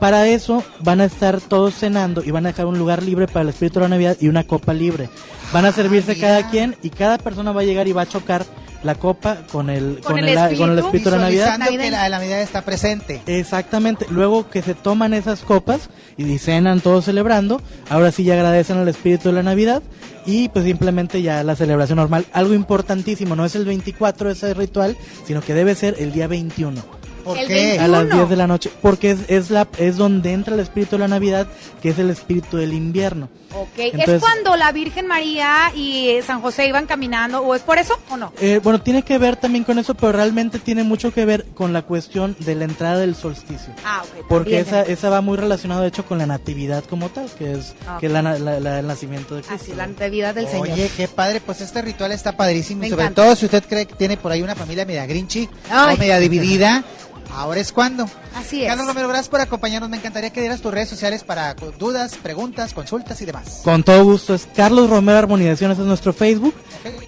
Para 0.00 0.26
eso 0.26 0.64
van 0.80 1.00
a 1.00 1.04
estar 1.04 1.40
todos 1.40 1.74
cenando 1.74 2.24
y 2.24 2.32
van 2.32 2.44
a 2.44 2.48
dejar 2.48 2.66
un 2.66 2.78
lugar 2.78 3.02
libre 3.04 3.28
para 3.28 3.42
el 3.42 3.50
espíritu 3.50 3.78
de 3.78 3.84
la 3.84 3.90
Navidad 3.90 4.16
y 4.20 4.26
una 4.26 4.44
copa 4.44 4.74
libre. 4.74 5.08
Van 5.52 5.64
a 5.64 5.72
servirse 5.72 6.18
cada 6.18 6.50
quien 6.50 6.74
y 6.82 6.90
cada 6.90 7.16
persona 7.16 7.52
va 7.52 7.60
a 7.60 7.64
llegar 7.64 7.86
y 7.86 7.92
va 7.92 8.02
a 8.02 8.08
chocar 8.08 8.44
la 8.86 8.94
copa 8.94 9.38
con 9.52 9.68
el 9.68 10.00
Con 10.00 10.18
el 10.18 10.56
con 10.56 10.70
el 10.70 10.78
espíritu 10.78 11.10
de 11.10 11.16
la 11.16 11.22
Navidad. 11.22 11.58
Que 11.58 11.90
la, 11.90 12.08
la 12.08 12.18
Navidad 12.18 12.40
está 12.40 12.62
presente. 12.62 13.20
Exactamente. 13.26 14.06
Luego 14.10 14.48
que 14.48 14.62
se 14.62 14.74
toman 14.74 15.12
esas 15.12 15.40
copas 15.40 15.90
y 16.16 16.38
cenan 16.38 16.80
todos 16.80 17.04
celebrando, 17.04 17.60
ahora 17.90 18.12
sí 18.12 18.24
ya 18.24 18.34
agradecen 18.34 18.78
al 18.78 18.88
espíritu 18.88 19.28
de 19.28 19.34
la 19.34 19.42
Navidad 19.42 19.82
y 20.24 20.48
pues 20.48 20.64
simplemente 20.64 21.22
ya 21.22 21.42
la 21.42 21.56
celebración 21.56 21.96
normal. 21.96 22.26
Algo 22.32 22.54
importantísimo, 22.54 23.36
no 23.36 23.44
es 23.44 23.54
el 23.54 23.64
24 23.64 24.30
ese 24.30 24.54
ritual, 24.54 24.96
sino 25.26 25.40
que 25.40 25.54
debe 25.54 25.74
ser 25.74 25.96
el 25.98 26.12
día 26.12 26.26
21. 26.26 27.05
¿Por 27.26 27.38
El 27.38 27.46
qué? 27.48 27.78
A 27.78 27.88
las 27.88 28.00
21. 28.02 28.16
10 28.16 28.30
de 28.30 28.36
la 28.36 28.46
noche, 28.46 28.70
porque 28.80 29.10
es, 29.10 29.18
es, 29.28 29.50
la, 29.50 29.66
es 29.78 29.96
donde 29.96 30.32
entra 30.32 30.54
el 30.54 30.60
espíritu 30.60 30.92
de 30.96 31.00
la 31.00 31.08
Navidad, 31.08 31.46
que 31.82 31.90
es 31.90 31.98
el 31.98 32.08
espíritu 32.10 32.56
del 32.56 32.72
invierno. 32.72 33.28
Ok, 33.54 33.68
Entonces- 33.78 34.14
¿es 34.16 34.20
cuando 34.20 34.54
la 34.56 34.70
Virgen 34.72 35.06
María 35.06 35.72
y 35.74 36.18
San 36.26 36.40
José 36.42 36.66
iban 36.68 36.86
caminando 36.86 37.40
o 37.40 37.54
es 37.54 37.62
por 37.62 37.78
eso 37.78 37.98
o 38.10 38.16
no? 38.16 38.32
Eh, 38.40 38.60
bueno, 38.62 38.80
tiene 38.82 39.02
que 39.02 39.18
ver 39.18 39.36
también 39.36 39.64
con 39.64 39.78
eso, 39.78 39.94
pero 39.94 40.12
realmente 40.12 40.58
tiene 40.58 40.82
mucho 40.84 41.12
que 41.12 41.24
ver 41.24 41.46
con 41.54 41.72
la 41.72 41.82
cuestión 41.82 42.36
de 42.40 42.54
la 42.54 42.64
entrada 42.64 42.98
del 42.98 43.14
solsticio. 43.14 43.72
Ah, 43.84 44.02
ok. 44.04 44.26
Porque 44.28 44.60
esa, 44.60 44.82
esa 44.82 45.08
va 45.10 45.20
muy 45.22 45.36
relacionada, 45.36 45.80
de 45.82 45.88
hecho, 45.88 46.04
con 46.04 46.18
la 46.18 46.26
natividad 46.26 46.84
como 46.84 47.08
tal, 47.08 47.28
que 47.38 47.52
es 47.52 47.74
Ah, 47.86 47.96
que 47.98 48.06
es 48.06 48.12
la 48.12 48.20
la- 48.22 48.38
la- 48.60 48.78
el 48.80 48.86
nacimiento 48.86 49.34
de 49.36 49.42
Cristo. 49.42 49.62
Así, 49.64 49.74
la 49.74 49.86
natividad 49.86 50.34
del 50.34 50.46
Señor. 50.48 50.68
Oye, 50.70 50.90
qué 50.96 51.08
padre, 51.08 51.40
pues 51.40 51.60
este 51.62 51.80
ritual 51.82 52.12
está 52.12 52.36
padrísimo. 52.36 52.80
Me 52.82 52.88
y 52.88 52.90
sobre 52.90 53.04
encanta. 53.04 53.22
todo 53.24 53.36
si 53.36 53.46
usted 53.46 53.64
cree 53.66 53.86
que 53.86 53.94
tiene 53.94 54.16
por 54.18 54.32
ahí 54.32 54.42
una 54.42 54.54
familia 54.54 54.84
media 54.84 55.06
grinchi 55.06 55.48
Ay. 55.70 55.94
o 55.94 55.98
media 55.98 56.18
dividida, 56.18 56.84
ahora 57.32 57.60
es 57.60 57.72
cuando. 57.72 58.08
Así 58.34 58.62
es. 58.62 58.68
Carlos 58.68 58.86
Romero, 58.86 59.08
gracias 59.08 59.28
por 59.28 59.40
acompañarnos. 59.40 59.88
Me 59.90 59.96
encantaría 59.96 60.30
que 60.30 60.40
dieras 60.40 60.60
tus 60.60 60.72
redes 60.72 60.88
sociales 60.88 61.24
para 61.24 61.54
dudas, 61.78 62.16
preguntas, 62.22 62.74
consultas 62.74 63.20
y 63.22 63.24
demás. 63.26 63.60
Con 63.64 63.82
todo 63.82 64.04
gusto, 64.04 64.34
es 64.34 64.48
Carlos 64.54 64.90
Romero 64.90 65.18
Armonizaciones, 65.18 65.78
es 65.78 65.84
nuestro 65.84 66.12
Facebook, 66.12 66.54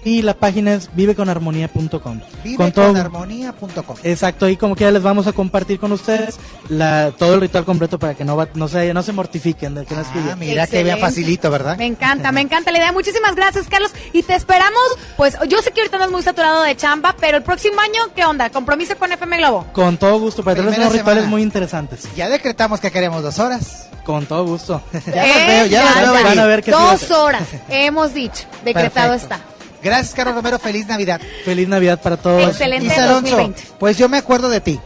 y 0.03 0.21
la 0.21 0.33
página 0.33 0.73
es 0.73 0.89
viveconarmonía.com. 0.95 2.19
Viveconarmonía.com. 2.43 3.97
Exacto, 4.03 4.45
ahí 4.45 4.57
como 4.57 4.75
quiera 4.75 4.91
les 4.91 5.03
vamos 5.03 5.27
a 5.27 5.33
compartir 5.33 5.79
con 5.79 5.91
ustedes 5.91 6.37
la, 6.69 7.11
todo 7.17 7.35
el 7.35 7.41
ritual 7.41 7.65
completo 7.65 7.99
para 7.99 8.15
que 8.15 8.25
no, 8.25 8.35
va- 8.35 8.49
no, 8.55 8.67
se, 8.67 8.93
no 8.93 9.03
se 9.03 9.11
mortifiquen 9.11 9.75
de 9.75 9.85
que 9.85 9.95
no 9.95 10.01
escribieron. 10.01 10.33
Ah, 10.33 10.35
mira 10.37 10.67
que 10.67 10.77
Excelente. 10.79 11.01
facilito, 11.01 11.51
¿verdad? 11.51 11.77
Me 11.77 11.85
encanta, 11.85 12.31
me 12.31 12.41
encanta 12.41 12.71
la 12.71 12.79
idea. 12.79 12.91
Muchísimas 12.91 13.35
gracias, 13.35 13.67
Carlos. 13.67 13.91
Y 14.13 14.23
te 14.23 14.35
esperamos, 14.35 14.81
pues 15.17 15.37
yo 15.47 15.61
sé 15.61 15.71
que 15.71 15.81
ahorita 15.81 15.97
andas 15.97 16.11
muy 16.11 16.23
saturado 16.23 16.63
de 16.63 16.75
chamba, 16.75 17.15
pero 17.19 17.37
el 17.37 17.43
próximo 17.43 17.79
año, 17.81 18.13
¿qué 18.15 18.25
onda? 18.25 18.49
¿Compromiso 18.49 18.95
con 18.97 19.11
FM 19.11 19.37
Globo? 19.37 19.65
Con 19.73 19.97
todo 19.97 20.08
todo 20.09 20.19
gusto, 20.19 20.43
para 20.43 20.61
tener 20.63 20.79
unos 20.79 20.93
rituales 20.93 21.25
muy 21.27 21.41
interesantes. 21.41 22.07
Ya 22.15 22.29
decretamos 22.29 22.79
que 22.79 22.91
queremos 22.91 23.21
dos 23.23 23.39
horas. 23.39 23.87
Con 24.05 24.25
todo 24.25 24.45
gusto. 24.45 24.81
Ya 25.05 25.25
los 25.25 25.47
veo, 25.47 25.65
ya 25.67 25.83
los 25.85 25.95
veo 25.95 26.13
Van 26.13 26.23
venir. 26.23 26.39
a 26.39 26.45
ver 26.47 26.63
que 26.63 26.71
sí 26.71 26.77
Dos 26.79 27.11
horas, 27.11 27.43
hemos 27.69 28.13
dicho. 28.13 28.45
Decretado 28.65 29.11
Perfecto. 29.11 29.35
está. 29.35 29.49
Gracias, 29.83 30.13
Carlos 30.13 30.35
Romero. 30.35 30.57
Feliz 30.59 30.87
Navidad. 30.87 31.21
Feliz 31.45 31.67
Navidad 31.67 32.01
para 32.01 32.17
todos. 32.17 32.49
Excelente 32.49 32.87
Isa 32.87 33.03
Alonso, 33.05 33.35
2020. 33.37 33.61
pues 33.79 33.97
yo 33.97 34.09
me 34.09 34.17
acuerdo 34.17 34.49
de 34.49 34.59
ti. 34.61 34.79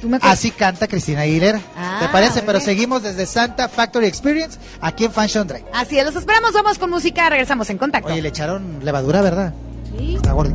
¿Tú 0.00 0.08
me 0.08 0.16
acuerdas? 0.16 0.38
Así 0.38 0.50
canta 0.50 0.88
Cristina 0.88 1.20
Aguilera. 1.22 1.58
¿Te 1.58 1.64
Ah, 1.76 2.08
parece? 2.10 2.42
Pero 2.42 2.58
seguimos 2.60 3.02
desde 3.02 3.24
Santa 3.26 3.68
Factory 3.68 4.06
Experience 4.06 4.58
aquí 4.80 5.04
en 5.04 5.12
Fashion 5.12 5.46
Drive. 5.46 5.64
Así 5.72 5.98
es, 5.98 6.04
los 6.04 6.16
esperamos. 6.16 6.52
Vamos 6.52 6.78
con 6.78 6.90
música. 6.90 7.28
Regresamos 7.30 7.68
en 7.70 7.78
contacto. 7.78 8.10
Oye, 8.10 8.20
le 8.22 8.28
echaron 8.30 8.80
levadura, 8.82 9.20
¿verdad? 9.22 9.52
Sí. 9.96 10.16
Está 10.16 10.32
gordo. 10.32 10.54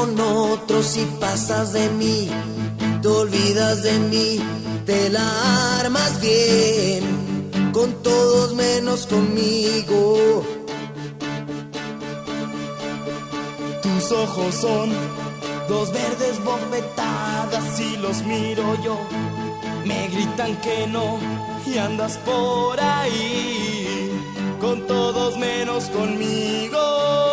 Con 0.00 0.18
otros 0.18 0.96
y 0.96 1.04
pasas 1.20 1.74
de 1.74 1.90
mí, 1.90 2.30
te 3.02 3.08
olvidas 3.08 3.82
de 3.82 3.98
mí, 3.98 4.40
te 4.86 5.10
la 5.10 5.78
armas 5.78 6.18
bien, 6.22 7.02
con 7.70 7.92
todos 8.02 8.54
menos 8.54 9.06
conmigo. 9.06 10.42
Tus 13.82 14.12
ojos 14.12 14.54
son 14.54 14.90
dos 15.68 15.92
verdes 15.92 16.42
bofetadas 16.44 17.80
y 17.80 17.98
los 17.98 18.22
miro 18.22 18.82
yo, 18.82 18.96
me 19.84 20.08
gritan 20.08 20.56
que 20.62 20.86
no 20.86 21.18
y 21.66 21.76
andas 21.76 22.16
por 22.24 22.80
ahí 22.80 24.10
con 24.60 24.86
todos 24.86 25.36
menos 25.36 25.90
conmigo. 25.90 27.29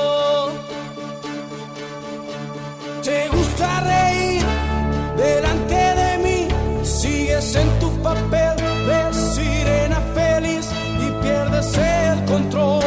Te 3.08 3.30
gusta 3.30 3.80
reír 3.80 4.44
delante 5.16 5.76
de 5.76 6.18
mí, 6.18 6.48
sigues 6.84 7.56
en 7.56 7.80
tu 7.80 7.90
papel 8.04 8.58
de 8.58 9.14
sirena 9.14 10.02
feliz 10.14 10.68
y 11.00 11.24
pierdes 11.24 11.78
el 11.78 12.26
control 12.26 12.87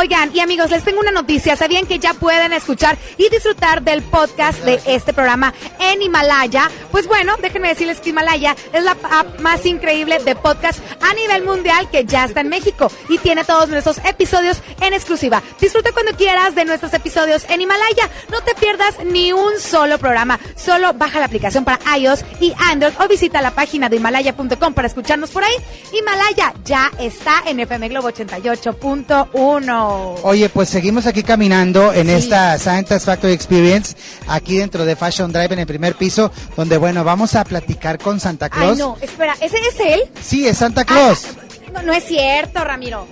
Oigan, 0.00 0.30
y 0.34 0.40
amigos, 0.40 0.70
les 0.70 0.82
tengo 0.82 1.00
una 1.00 1.10
noticia. 1.10 1.56
¿Sabían 1.56 1.84
que 1.84 1.98
ya 1.98 2.14
pueden 2.14 2.54
escuchar 2.54 2.96
y 3.18 3.28
disfrutar 3.28 3.82
del 3.82 4.00
podcast 4.00 4.64
de 4.64 4.80
este 4.86 5.12
programa 5.12 5.52
en 5.78 6.00
Himalaya? 6.00 6.70
Pues 6.90 7.06
bueno, 7.06 7.34
déjenme 7.40 7.68
decirles 7.68 8.00
que 8.00 8.10
Himalaya 8.10 8.56
es 8.72 8.84
la 8.84 8.96
app 9.10 9.40
más 9.40 9.64
increíble 9.66 10.18
de 10.18 10.34
podcast 10.34 10.80
a 11.00 11.14
nivel 11.14 11.44
mundial 11.44 11.88
que 11.90 12.04
ya 12.04 12.24
está 12.24 12.40
en 12.40 12.48
México 12.48 12.90
y 13.08 13.18
tiene 13.18 13.44
todos 13.44 13.68
nuestros 13.68 13.98
episodios 13.98 14.60
en 14.80 14.92
exclusiva. 14.92 15.42
Disfruta 15.60 15.92
cuando 15.92 16.12
quieras 16.12 16.54
de 16.54 16.64
nuestros 16.64 16.92
episodios 16.94 17.44
en 17.48 17.60
Himalaya. 17.60 18.08
No 18.30 18.40
te 18.42 18.54
pierdas 18.54 18.96
ni 19.04 19.32
un 19.32 19.58
solo 19.60 19.98
programa. 19.98 20.38
Solo 20.56 20.92
baja 20.94 21.20
la 21.20 21.26
aplicación 21.26 21.64
para 21.64 21.78
iOS 21.96 22.24
y 22.40 22.52
Android 22.58 22.94
o 22.98 23.08
visita 23.08 23.42
la 23.42 23.52
página 23.52 23.88
de 23.88 23.96
himalaya.com 23.96 24.74
para 24.74 24.88
escucharnos 24.88 25.30
por 25.30 25.44
ahí. 25.44 25.54
Himalaya 25.92 26.54
ya 26.64 26.90
está 26.98 27.42
en 27.46 27.60
FM 27.60 27.88
Globo 27.88 28.10
88.1. 28.10 30.18
Oye, 30.22 30.48
pues 30.48 30.68
seguimos 30.68 31.06
aquí 31.06 31.22
caminando 31.22 31.92
en 31.92 32.10
esta 32.10 32.58
Santa's 32.58 33.04
Factory 33.04 33.32
Experience, 33.32 33.96
aquí 34.28 34.58
dentro 34.58 34.84
de 34.84 34.96
Fashion 34.96 35.32
Drive 35.32 35.52
en 35.52 35.60
el 35.60 35.66
primer 35.66 35.94
piso, 35.94 36.30
donde 36.56 36.78
bueno, 36.80 37.04
vamos 37.04 37.34
a 37.36 37.44
platicar 37.44 37.98
con 37.98 38.18
Santa 38.18 38.46
Ay, 38.46 38.50
Claus. 38.50 38.78
no, 38.78 38.96
espera, 39.00 39.34
¿ese 39.40 39.58
es 39.58 39.78
él? 39.80 40.02
Sí, 40.20 40.48
es 40.48 40.58
Santa 40.58 40.84
Claus. 40.84 41.26
No, 41.72 41.82
no 41.82 41.92
es 41.92 42.04
cierto, 42.04 42.64
Ramiro. 42.64 43.06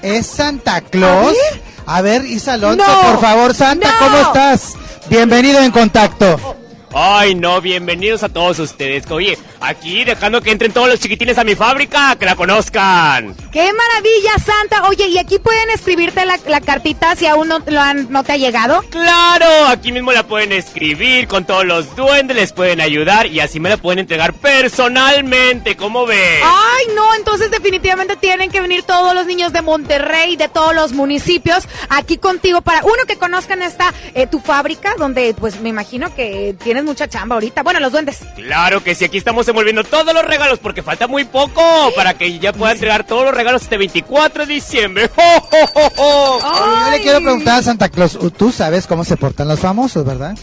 ¿Es 0.00 0.26
Santa 0.26 0.80
Claus? 0.80 1.36
A 1.84 2.00
ver, 2.00 2.24
Isa 2.24 2.54
Alonso, 2.54 2.84
No. 2.86 3.00
por 3.12 3.20
favor, 3.20 3.54
Santa, 3.54 3.90
No. 3.92 3.98
¿cómo 3.98 4.16
estás? 4.18 4.74
Bienvenido 5.08 5.60
en 5.60 5.70
contacto. 5.72 6.56
Ay, 6.94 7.34
no, 7.34 7.62
bienvenidos 7.62 8.22
a 8.22 8.28
todos 8.28 8.58
ustedes. 8.58 9.10
Oye, 9.10 9.38
aquí 9.60 10.04
dejando 10.04 10.42
que 10.42 10.50
entren 10.50 10.72
todos 10.72 10.88
los 10.88 11.00
chiquitines 11.00 11.38
a 11.38 11.44
mi 11.44 11.54
fábrica, 11.54 12.16
que 12.16 12.26
la 12.26 12.36
conozcan. 12.36 13.34
¡Qué 13.50 13.70
maravilla, 13.72 14.38
Santa! 14.44 14.88
Oye, 14.88 15.08
¿y 15.08 15.16
aquí 15.16 15.38
pueden 15.38 15.70
escribirte 15.70 16.26
la, 16.26 16.38
la 16.46 16.60
cartita 16.60 17.16
si 17.16 17.24
aún 17.26 17.48
no, 17.48 17.60
lo 17.66 17.80
han, 17.80 18.10
no 18.10 18.22
te 18.24 18.32
ha 18.32 18.36
llegado? 18.36 18.82
Claro, 18.90 19.46
aquí 19.68 19.90
mismo 19.90 20.12
la 20.12 20.24
pueden 20.24 20.52
escribir 20.52 21.28
con 21.28 21.46
todos 21.46 21.64
los 21.64 21.96
duendes, 21.96 22.36
les 22.36 22.52
pueden 22.52 22.82
ayudar 22.82 23.26
y 23.26 23.40
así 23.40 23.58
me 23.58 23.70
la 23.70 23.78
pueden 23.78 24.00
entregar 24.00 24.34
personalmente, 24.34 25.76
¿cómo 25.76 26.04
ves? 26.04 26.42
Ay, 26.44 26.94
no, 26.94 27.14
entonces 27.14 27.50
definitivamente 27.50 28.16
tienen 28.16 28.50
que 28.50 28.60
venir 28.60 28.82
todos 28.82 29.14
los 29.14 29.26
niños 29.26 29.54
de 29.54 29.62
Monterrey, 29.62 30.36
de 30.36 30.48
todos 30.48 30.74
los 30.74 30.92
municipios, 30.92 31.64
aquí 31.88 32.18
contigo 32.18 32.60
para, 32.60 32.84
uno, 32.84 33.04
que 33.06 33.16
conozcan 33.16 33.62
esta, 33.62 33.94
eh, 34.14 34.26
tu 34.26 34.40
fábrica, 34.40 34.94
donde 34.98 35.34
pues 35.38 35.58
me 35.60 35.70
imagino 35.70 36.14
que 36.14 36.54
tienes 36.62 36.81
mucha 36.84 37.08
chamba 37.08 37.34
ahorita. 37.34 37.62
Bueno, 37.62 37.80
los 37.80 37.92
duendes. 37.92 38.20
Claro 38.36 38.82
que 38.82 38.94
sí, 38.94 39.04
aquí 39.04 39.18
estamos 39.18 39.46
envolviendo 39.48 39.84
todos 39.84 40.12
los 40.12 40.24
regalos 40.24 40.58
porque 40.58 40.82
falta 40.82 41.06
muy 41.06 41.24
poco 41.24 41.62
para 41.96 42.14
que 42.14 42.38
ya 42.38 42.52
pueda 42.52 42.72
entregar 42.72 43.04
todos 43.04 43.24
los 43.24 43.34
regalos 43.34 43.62
este 43.62 43.76
24 43.76 44.46
de 44.46 44.54
diciembre. 44.54 45.10
¡Jo, 45.14 45.40
jo, 45.40 45.66
jo, 45.72 45.90
jo! 45.96 46.36
Oye, 46.36 46.84
yo 46.84 46.90
le 46.90 47.00
quiero 47.00 47.20
preguntar 47.20 47.58
a 47.58 47.62
Santa 47.62 47.88
Claus, 47.88 48.18
¿tú 48.36 48.52
sabes 48.52 48.86
cómo 48.86 49.04
se 49.04 49.16
portan 49.16 49.48
los 49.48 49.60
famosos, 49.60 50.04
verdad? 50.04 50.36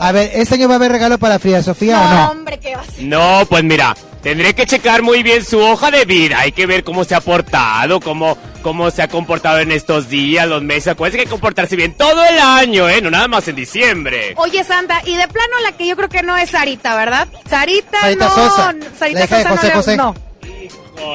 A 0.00 0.12
ver, 0.12 0.30
¿este 0.34 0.54
año 0.54 0.68
va 0.68 0.74
a 0.74 0.76
haber 0.76 0.92
regalo 0.92 1.18
para 1.18 1.38
Frida 1.38 1.62
Sofía 1.62 2.00
o 2.00 2.14
no? 2.14 2.30
hombre, 2.32 2.58
¿qué 2.58 2.76
va 2.76 2.82
a 2.82 2.84
ser? 2.84 3.04
No, 3.04 3.46
pues 3.48 3.64
mira, 3.64 3.96
tendré 4.22 4.54
que 4.54 4.66
checar 4.66 5.02
muy 5.02 5.22
bien 5.22 5.44
su 5.44 5.58
hoja 5.58 5.90
de 5.90 6.04
vida. 6.04 6.40
Hay 6.40 6.52
que 6.52 6.66
ver 6.66 6.84
cómo 6.84 7.04
se 7.04 7.14
ha 7.14 7.20
portado, 7.20 8.00
cómo, 8.00 8.36
cómo 8.66 8.90
se 8.90 9.00
ha 9.00 9.06
comportado 9.06 9.60
en 9.60 9.70
estos 9.70 10.08
días, 10.08 10.44
los 10.48 10.60
meses. 10.60 10.88
Acuérdense 10.88 11.18
que 11.18 11.20
hay 11.20 11.26
que 11.26 11.30
comportarse 11.30 11.76
bien 11.76 11.94
todo 11.96 12.24
el 12.24 12.36
año, 12.36 12.88
¿eh? 12.88 13.00
No 13.00 13.12
nada 13.12 13.28
más 13.28 13.46
en 13.46 13.54
diciembre. 13.54 14.34
Oye, 14.38 14.64
Santa, 14.64 15.00
y 15.06 15.14
de 15.14 15.28
plano 15.28 15.52
la 15.62 15.70
que 15.76 15.86
yo 15.86 15.94
creo 15.94 16.08
que 16.08 16.24
no 16.24 16.36
es 16.36 16.50
Sarita, 16.50 16.96
¿verdad? 16.96 17.28
Sarita, 17.48 18.00
Sarita 18.00 18.24
no. 18.24 18.34
Sosa, 18.34 18.74
Sarita 18.98 19.20
la 19.20 19.24
hija 19.24 19.36
de 19.36 19.42
Sosa 19.44 19.50
José 19.56 19.62
no, 19.62 19.68
le- 19.68 19.74
José. 19.76 19.96
no. 19.96 20.25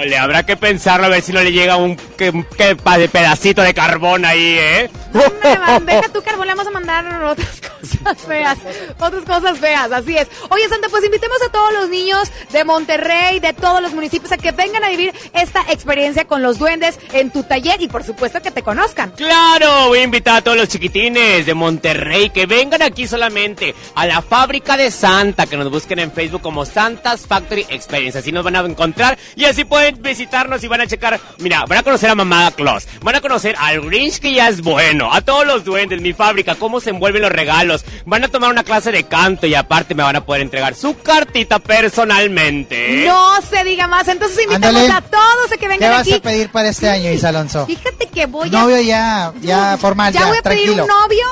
Le 0.05 0.17
habrá 0.17 0.43
que 0.43 0.57
pensarlo 0.57 1.05
a 1.05 1.09
ver 1.09 1.21
si 1.21 1.31
no 1.31 1.41
le 1.41 1.51
llega 1.51 1.75
un 1.75 1.95
que, 1.95 2.45
que 2.57 2.75
pa- 2.75 2.97
de 2.97 3.07
pedacito 3.09 3.61
de 3.61 3.73
carbón 3.73 4.25
ahí, 4.25 4.57
¿eh? 4.59 4.89
Hombre, 5.13 5.59
man, 5.59 5.85
deja 5.85 6.09
tu 6.09 6.21
carbón, 6.21 6.47
le 6.47 6.53
vamos 6.53 6.67
a 6.67 6.71
mandar 6.71 7.23
otras 7.23 7.61
cosas 7.81 8.17
feas, 8.27 8.57
otras 8.99 9.23
cosas 9.25 9.59
feas, 9.59 9.91
así 9.91 10.17
es. 10.17 10.27
Oye, 10.49 10.67
Santa, 10.69 10.87
pues 10.89 11.03
invitemos 11.03 11.37
a 11.45 11.51
todos 11.51 11.73
los 11.73 11.89
niños 11.89 12.31
de 12.51 12.63
Monterrey, 12.63 13.39
de 13.39 13.53
todos 13.53 13.81
los 13.81 13.91
municipios, 13.93 14.31
a 14.31 14.37
que 14.37 14.51
vengan 14.51 14.83
a 14.83 14.89
vivir 14.89 15.13
esta 15.33 15.61
experiencia 15.69 16.25
con 16.25 16.41
los 16.41 16.57
duendes 16.59 16.97
en 17.13 17.29
tu 17.31 17.43
taller 17.43 17.81
y 17.81 17.87
por 17.87 18.03
supuesto 18.03 18.41
que 18.41 18.51
te 18.51 18.63
conozcan. 18.63 19.11
Claro, 19.11 19.87
voy 19.89 19.99
a 19.99 20.03
invitar 20.03 20.37
a 20.37 20.41
todos 20.41 20.57
los 20.57 20.69
chiquitines 20.69 21.45
de 21.45 21.53
Monterrey 21.53 22.29
que 22.29 22.45
vengan 22.45 22.81
aquí 22.81 23.07
solamente 23.07 23.75
a 23.95 24.05
la 24.05 24.21
fábrica 24.21 24.77
de 24.77 24.89
Santa, 24.91 25.45
que 25.45 25.57
nos 25.57 25.69
busquen 25.69 25.99
en 25.99 26.11
Facebook 26.11 26.41
como 26.41 26.65
Santa's 26.65 27.25
Factory 27.27 27.65
Experience. 27.69 28.17
Así 28.19 28.31
nos 28.31 28.43
van 28.45 28.55
a 28.55 28.59
encontrar 28.61 29.17
y 29.35 29.45
así 29.45 29.65
pueden 29.71 30.01
visitarnos 30.01 30.61
y 30.65 30.67
van 30.67 30.81
a 30.81 30.85
checar. 30.87 31.17
Mira, 31.37 31.63
van 31.65 31.77
a 31.77 31.83
conocer 31.83 32.09
a 32.09 32.15
Mamá 32.15 32.51
Claus, 32.51 32.85
van 33.01 33.15
a 33.15 33.21
conocer 33.21 33.55
al 33.57 33.79
Grinch 33.79 34.19
que 34.19 34.33
ya 34.33 34.49
es 34.49 34.59
bueno, 34.59 35.13
a 35.13 35.21
todos 35.21 35.47
los 35.47 35.63
duendes, 35.63 36.01
mi 36.01 36.11
fábrica, 36.11 36.55
cómo 36.55 36.81
se 36.81 36.89
envuelven 36.89 37.21
los 37.21 37.31
regalos. 37.31 37.85
Van 38.05 38.21
a 38.21 38.27
tomar 38.27 38.51
una 38.51 38.65
clase 38.65 38.91
de 38.91 39.05
canto 39.05 39.47
y 39.47 39.55
aparte 39.55 39.95
me 39.95 40.03
van 40.03 40.17
a 40.17 40.25
poder 40.25 40.41
entregar 40.41 40.75
su 40.75 40.97
cartita 40.99 41.59
personalmente. 41.59 43.05
No 43.07 43.41
se 43.41 43.63
diga 43.63 43.87
más, 43.87 44.09
entonces 44.09 44.43
invitamos 44.43 44.89
a 44.89 44.99
todos 45.01 45.45
a 45.47 45.51
que 45.51 45.57
¿Qué 45.59 45.67
vengan 45.69 45.91
vas 45.91 46.01
aquí. 46.01 46.15
a 46.15 46.21
pedir 46.21 46.49
para 46.49 46.67
este 46.67 46.89
año, 46.89 47.09
Isa 47.09 47.29
Alonso? 47.29 47.65
Fíjate 47.65 48.07
que 48.07 48.25
voy 48.25 48.49
a... 48.49 48.51
Novio 48.51 48.81
ya, 48.81 49.31
ya 49.41 49.77
formal, 49.77 50.11
ya, 50.11 50.19
ya 50.19 50.27
voy 50.27 50.37
a 50.37 50.41
pedir 50.41 50.63
tranquilo. 50.65 50.83
un 50.83 50.89
novio 50.89 51.25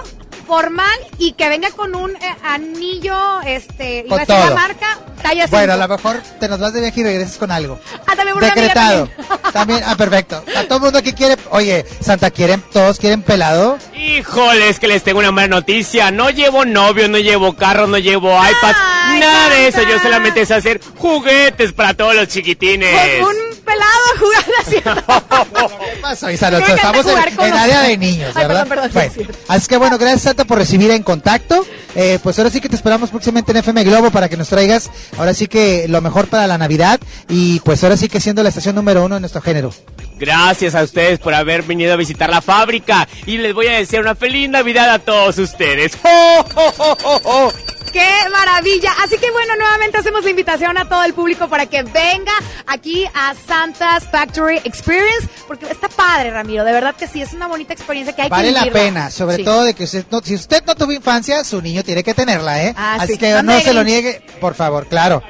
formal 0.49 0.97
y 1.19 1.33
que 1.33 1.47
venga 1.47 1.69
con 1.69 1.93
un 1.95 2.09
eh, 2.15 2.35
anillo, 2.43 3.39
este, 3.45 4.03
iba 4.07 4.15
a 4.15 4.19
decir 4.21 4.33
la 4.35 4.45
todo. 4.47 4.55
marca, 4.55 4.97
talla 5.21 5.45
Bueno, 5.45 5.73
a 5.73 5.77
lo 5.77 5.87
mejor 5.87 6.23
te 6.39 6.49
nos 6.49 6.59
vas 6.59 6.73
de 6.73 6.81
viaje 6.81 7.01
y 7.01 7.03
regresas 7.03 7.37
con 7.37 7.51
algo. 7.51 7.79
Ah, 8.07 8.15
también 8.15 8.35
una 8.35 8.47
amiga 8.47 8.55
Decretado. 8.55 9.07
también. 9.07 9.53
También, 9.53 9.81
ah, 9.85 9.95
perfecto. 9.95 10.43
A 10.57 10.63
todo 10.63 10.77
el 10.77 10.83
mundo 10.85 11.03
que 11.03 11.13
quiere, 11.13 11.37
oye, 11.51 11.85
Santa, 12.01 12.31
¿quieren, 12.31 12.63
todos 12.73 12.97
quieren 12.97 13.21
pelado? 13.21 13.77
Híjoles, 13.95 14.79
que 14.79 14.87
les 14.87 15.03
tengo 15.03 15.19
una 15.19 15.31
mala 15.31 15.49
noticia. 15.49 16.09
No 16.09 16.31
llevo 16.31 16.65
novio, 16.65 17.07
no 17.07 17.19
llevo 17.19 17.53
carro, 17.53 17.85
no 17.85 17.99
llevo 17.99 18.29
iPads, 18.35 19.19
nada 19.19 19.49
de 19.49 19.67
eso. 19.67 19.83
Yo 19.83 19.99
solamente 19.99 20.47
sé 20.47 20.55
hacer 20.55 20.81
juguetes 20.97 21.73
para 21.73 21.93
todos 21.93 22.15
los 22.15 22.27
chiquitines. 22.27 22.89
Pues 22.91 23.21
un 23.21 23.58
pelado 23.69 24.07
jugando 24.19 24.53
así. 24.61 25.79
¿Qué 25.93 26.01
pasó, 26.01 26.31
Isa 26.31 26.47
Alonso? 26.47 26.67
Me 26.67 26.73
encanta 26.73 26.99
Estamos 26.99 27.05
en, 27.05 27.35
jugar 27.35 27.47
en 27.49 27.53
área 27.53 27.81
de 27.81 27.97
niños, 27.97 28.31
Ay, 28.35 28.47
¿verdad? 28.47 28.67
perdón, 28.67 28.89
perdón, 28.89 28.91
Bueno, 28.93 29.13
sí, 29.15 29.25
sí. 29.25 29.43
así 29.47 29.67
que 29.67 29.77
bueno, 29.77 29.97
gracias 29.97 30.21
Santa 30.21 30.45
por 30.45 30.57
recibir 30.57 30.91
en 30.91 31.03
contacto. 31.03 31.65
Eh, 31.95 32.19
pues 32.21 32.37
ahora 32.37 32.49
sí 32.51 32.61
que 32.61 32.69
te 32.69 32.75
esperamos 32.75 33.09
próximamente 33.09 33.51
en 33.51 33.57
FM 33.57 33.83
Globo 33.83 34.11
para 34.11 34.29
que 34.29 34.37
nos 34.37 34.49
traigas 34.49 34.89
ahora 35.17 35.33
sí 35.33 35.47
que 35.47 35.87
lo 35.87 36.01
mejor 36.01 36.27
para 36.27 36.45
la 36.47 36.57
Navidad 36.57 36.99
y 37.27 37.59
pues 37.61 37.83
ahora 37.83 37.97
sí 37.97 38.09
que 38.09 38.19
siendo 38.19 38.43
la 38.43 38.49
estación 38.49 38.75
número 38.75 39.03
uno 39.03 39.15
en 39.15 39.21
nuestro 39.21 39.41
género. 39.41 39.73
Gracias 40.19 40.75
a 40.75 40.83
ustedes 40.83 41.17
por 41.19 41.33
haber 41.33 41.63
venido 41.63 41.93
a 41.93 41.95
visitar 41.95 42.29
la 42.29 42.41
fábrica 42.41 43.07
y 43.25 43.37
les 43.37 43.53
voy 43.53 43.67
a 43.67 43.77
desear 43.77 44.01
una 44.01 44.15
feliz 44.15 44.49
Navidad 44.49 44.89
a 44.89 44.99
todos 44.99 45.37
ustedes. 45.37 45.97
¡Oh, 46.03 46.45
oh, 46.55 46.73
oh, 46.77 46.97
oh, 47.03 47.21
oh! 47.23 47.53
¡Qué 47.93 48.07
maravilla! 48.31 48.91
Así 49.03 49.17
que 49.17 49.31
bueno, 49.31 49.55
nuevamente 49.55 49.97
hacemos 49.97 50.23
la 50.23 50.29
invitación 50.29 50.77
a 50.77 50.87
todo 50.87 51.03
el 51.05 51.13
público 51.15 51.47
para 51.47 51.65
que 51.65 51.81
venga 51.81 52.33
aquí 52.67 53.05
a 53.15 53.33
Santa's 53.47 54.03
Factory 54.11 54.57
Experience, 54.63 55.27
porque 55.47 55.65
está 55.71 55.87
padre, 55.89 56.29
Ramiro, 56.29 56.63
de 56.65 56.71
verdad 56.71 56.93
que 56.95 57.07
sí, 57.07 57.21
es 57.21 57.33
una 57.33 57.47
bonita 57.47 57.73
experiencia 57.73 58.13
que 58.15 58.21
hay 58.23 58.29
Vale 58.29 58.49
que 58.49 58.53
la 58.53 58.59
vivirla. 58.65 58.79
pena, 58.83 59.09
sobre 59.09 59.37
Sí. 59.37 59.43
todo 59.43 59.63
de 59.63 59.73
que 59.73 59.85
usted 59.85 60.05
no, 60.11 60.19
si 60.21 60.35
usted 60.35 60.63
no 60.67 60.75
tuvo 60.75 60.91
infancia, 60.91 61.43
su 61.43 61.61
niño 61.63 61.81
tiene 61.83 62.03
que 62.03 62.13
tenerla, 62.13 62.63
¿eh? 62.63 62.73
Ah, 62.77 62.97
Así 62.99 63.13
sí. 63.13 63.17
que 63.17 63.31
¿Dónde 63.31 63.53
no 63.53 63.59
se 63.61 63.73
lo 63.73 63.83
niegue, 63.83 64.21
por 64.39 64.53
favor, 64.53 64.85
claro. 64.87 65.23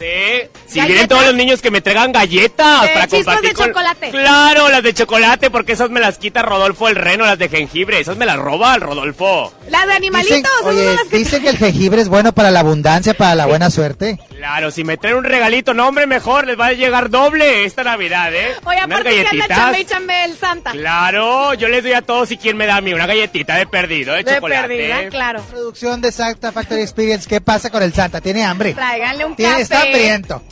¿Eh? 0.00 0.50
Si 0.66 0.78
¿Galletas? 0.78 0.86
vienen 0.88 1.08
todos 1.08 1.24
los 1.26 1.34
niños 1.34 1.60
que 1.62 1.70
me 1.70 1.80
traigan 1.80 2.12
galletas 2.12 2.82
De 2.82 2.88
para 2.88 3.08
compartir 3.08 3.48
de 3.50 3.54
con... 3.54 3.66
chocolate. 3.68 4.10
Claro, 4.10 4.68
las 4.68 4.82
de 4.82 4.94
chocolate 4.94 5.50
porque 5.50 5.72
esas 5.72 5.90
me 5.90 6.00
las 6.00 6.18
quita 6.18 6.42
Rodolfo 6.42 6.88
el 6.88 6.96
Reno, 6.96 7.24
las 7.24 7.38
de 7.38 7.48
jengibre, 7.48 8.00
esas 8.00 8.16
me 8.16 8.26
las 8.26 8.36
roba 8.36 8.74
el 8.74 8.80
Rodolfo. 8.80 9.52
La 9.68 9.86
de 9.86 9.92
animalitos, 9.94 10.36
Dicen, 10.36 10.44
esas 10.60 10.66
oye, 10.66 10.84
son 10.84 10.96
las 10.96 11.04
que- 11.08 11.16
dicen 11.18 11.42
que 11.42 11.48
el 11.48 11.56
jengibre 11.58 12.02
es 12.02 12.08
bueno 12.08 12.32
para 12.32 12.50
la 12.50 12.60
abundancia, 12.60 13.14
para 13.14 13.34
la 13.34 13.46
buena 13.46 13.70
suerte. 13.70 14.18
Claro, 14.36 14.70
si 14.70 14.84
me 14.84 14.96
traen 14.96 15.16
un 15.16 15.24
regalito, 15.24 15.74
no 15.74 15.86
hombre, 15.88 16.06
mejor, 16.06 16.46
les 16.46 16.58
va 16.58 16.66
a 16.66 16.72
llegar 16.72 17.10
doble 17.10 17.64
esta 17.64 17.84
Navidad, 17.84 18.34
¿eh? 18.34 18.54
Oye, 18.64 18.76
Unas 18.84 19.00
aparte 19.00 19.10
que 19.10 19.20
anda 19.20 19.46
galletitas. 19.46 19.78
y 19.80 19.84
chambe 19.84 20.24
el 20.24 20.36
Santa. 20.36 20.70
Claro, 20.72 21.54
yo 21.54 21.68
les 21.68 21.82
doy 21.82 21.92
a 21.92 22.02
todos 22.02 22.30
y 22.30 22.36
quién 22.38 22.56
me 22.56 22.66
da 22.66 22.76
a 22.76 22.80
mí 22.80 22.92
una 22.94 23.06
galletita 23.06 23.56
de 23.56 23.66
perdido, 23.66 24.14
de, 24.14 24.24
De 24.24 24.34
chocolate. 24.36 24.68
perdida, 24.68 25.08
claro. 25.10 25.42
Producción 25.42 26.00
de 26.00 26.10
Santa 26.12 26.52
Factory 26.52 26.80
Experience, 26.82 27.28
¿qué 27.28 27.40
pasa 27.40 27.70
con 27.70 27.82
el 27.82 27.92
Santa? 27.92 28.20
¿Tiene 28.20 28.44
hambre? 28.44 28.72
Tráiganle 28.74 29.24
un 29.26 29.36
Tiene, 29.36 29.52
café. 29.52 29.62
Está 29.74 29.82
hambriento. 29.82 30.42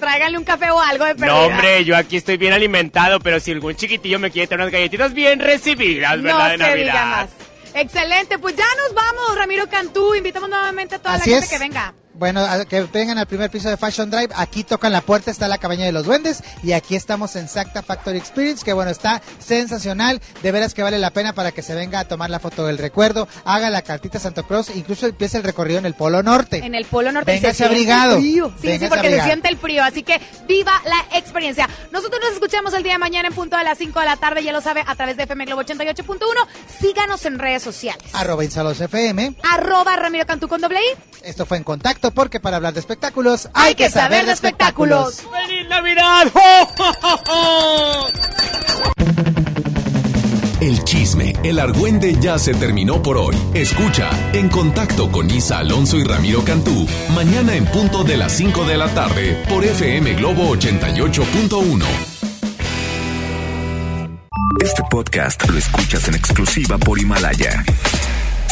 Tráiganle 0.00 0.36
un 0.38 0.44
café 0.44 0.70
o 0.70 0.78
algo 0.78 1.04
de 1.06 1.14
perdida. 1.14 1.34
No, 1.34 1.46
hombre, 1.46 1.84
yo 1.84 1.96
aquí 1.96 2.16
estoy 2.18 2.36
bien 2.36 2.52
alimentado, 2.52 3.18
pero 3.20 3.40
si 3.40 3.52
algún 3.52 3.74
chiquitillo 3.76 4.18
me 4.18 4.30
quiere 4.30 4.46
traer 4.46 4.60
unas 4.60 4.72
galletitas 4.72 5.14
bien 5.14 5.40
recibidas, 5.40 6.16
No 6.18 6.22
¿verdad? 6.24 6.50
De 6.50 6.58
se 6.58 6.64
diga 6.76 6.92
Navidad. 6.94 7.06
más. 7.06 7.28
Excelente, 7.74 8.38
pues 8.38 8.56
ya 8.56 8.64
nos 8.84 8.94
vamos, 8.94 9.36
Ramiro 9.36 9.68
Cantú. 9.68 10.14
Invitamos 10.14 10.48
nuevamente 10.48 10.96
a 10.96 10.98
toda 10.98 11.14
Así 11.14 11.30
la 11.30 11.36
gente 11.36 11.46
es. 11.46 11.52
que 11.52 11.58
venga. 11.58 11.94
Bueno, 12.18 12.40
a- 12.40 12.64
que 12.64 12.82
vengan 12.84 13.18
al 13.18 13.26
primer 13.26 13.50
piso 13.50 13.68
de 13.68 13.76
Fashion 13.76 14.10
Drive. 14.10 14.30
Aquí 14.36 14.64
tocan 14.64 14.90
la 14.92 15.02
puerta, 15.02 15.30
está 15.30 15.48
la 15.48 15.58
cabaña 15.58 15.84
de 15.84 15.92
los 15.92 16.04
duendes. 16.06 16.42
Y 16.62 16.72
aquí 16.72 16.96
estamos 16.96 17.36
en 17.36 17.46
Sacta 17.48 17.82
Factory 17.82 18.16
Experience, 18.16 18.64
que 18.64 18.72
bueno, 18.72 18.90
está 18.90 19.20
sensacional. 19.38 20.20
De 20.42 20.50
veras 20.52 20.72
que 20.74 20.82
vale 20.82 20.98
la 20.98 21.10
pena 21.10 21.34
para 21.34 21.52
que 21.52 21.62
se 21.62 21.74
venga 21.74 22.00
a 22.00 22.04
tomar 22.08 22.30
la 22.30 22.38
foto 22.40 22.66
del 22.66 22.78
recuerdo. 22.78 23.28
Haga 23.44 23.68
la 23.70 23.82
cartita 23.82 24.18
Santo 24.18 24.46
Claus. 24.46 24.70
Incluso 24.74 25.06
empieza 25.06 25.36
el 25.36 25.44
recorrido 25.44 25.78
en 25.78 25.86
el 25.86 25.94
Polo 25.94 26.22
Norte. 26.22 26.64
En 26.64 26.74
el 26.74 26.86
Polo 26.86 27.12
Norte. 27.12 27.32
Véngase 27.32 27.64
abrigado. 27.64 28.18
Sí, 28.18 28.34
sí, 28.34 28.78
porque 28.88 28.98
abrigado. 28.98 29.20
se 29.22 29.24
siente 29.24 29.48
el 29.48 29.58
frío. 29.58 29.84
Así 29.84 30.02
que 30.02 30.20
viva 30.48 30.72
la 30.86 31.18
experiencia. 31.18 31.68
Nosotros 31.92 32.20
nos 32.24 32.32
escuchamos 32.32 32.72
el 32.74 32.82
día 32.82 32.92
de 32.94 32.98
mañana 32.98 33.28
en 33.28 33.34
punto 33.34 33.56
de 33.58 33.64
las 33.64 33.76
5 33.78 34.00
de 34.00 34.06
la 34.06 34.16
tarde. 34.16 34.42
Ya 34.42 34.52
lo 34.52 34.60
sabe, 34.62 34.82
a 34.86 34.94
través 34.94 35.16
de 35.18 35.24
FM 35.24 35.44
Globo 35.44 35.62
88.1. 35.62 36.18
Síganos 36.80 37.24
en 37.26 37.38
redes 37.38 37.62
sociales. 37.62 38.02
Arroba 38.14 38.42
Insalos 38.44 38.80
FM. 38.80 39.34
Arroba 39.42 39.96
Ramiro 39.96 40.24
Cantú 40.26 40.48
con 40.48 40.60
doble 40.62 40.80
I. 40.80 40.96
Esto 41.22 41.44
fue 41.44 41.56
en 41.58 41.64
contacto 41.64 42.05
porque 42.10 42.40
para 42.40 42.56
hablar 42.56 42.74
de 42.74 42.80
espectáculos 42.80 43.48
hay, 43.54 43.74
que 43.74 43.90
saber 43.90 44.26
de 44.26 44.32
espectáculos. 44.32 45.22
¡Feliz 45.46 45.68
Navidad! 45.68 46.26
El 50.60 50.82
chisme, 50.84 51.34
el 51.44 51.60
argüende 51.60 52.16
ya 52.18 52.38
se 52.38 52.54
terminó 52.54 53.02
por 53.02 53.18
hoy. 53.18 53.36
Escucha 53.52 54.08
En 54.32 54.48
Contacto 54.48 55.12
con 55.12 55.30
Isa 55.30 55.58
Alonso 55.58 55.98
y 55.98 56.02
Ramiro 56.02 56.42
Cantú, 56.44 56.88
mañana 57.14 57.54
en 57.54 57.66
punto 57.66 58.04
de 58.04 58.16
las 58.16 58.32
5 58.32 58.64
de 58.64 58.78
la 58.78 58.88
tarde 58.88 59.44
por 59.50 59.64
FM 59.64 60.14
Globo 60.14 60.56
88.1. 60.56 61.84
Este 64.64 64.82
podcast 64.90 65.46
lo 65.48 65.58
escuchas 65.58 66.08
en 66.08 66.14
exclusiva 66.14 66.78
por 66.78 66.98
Himalaya. 66.98 67.62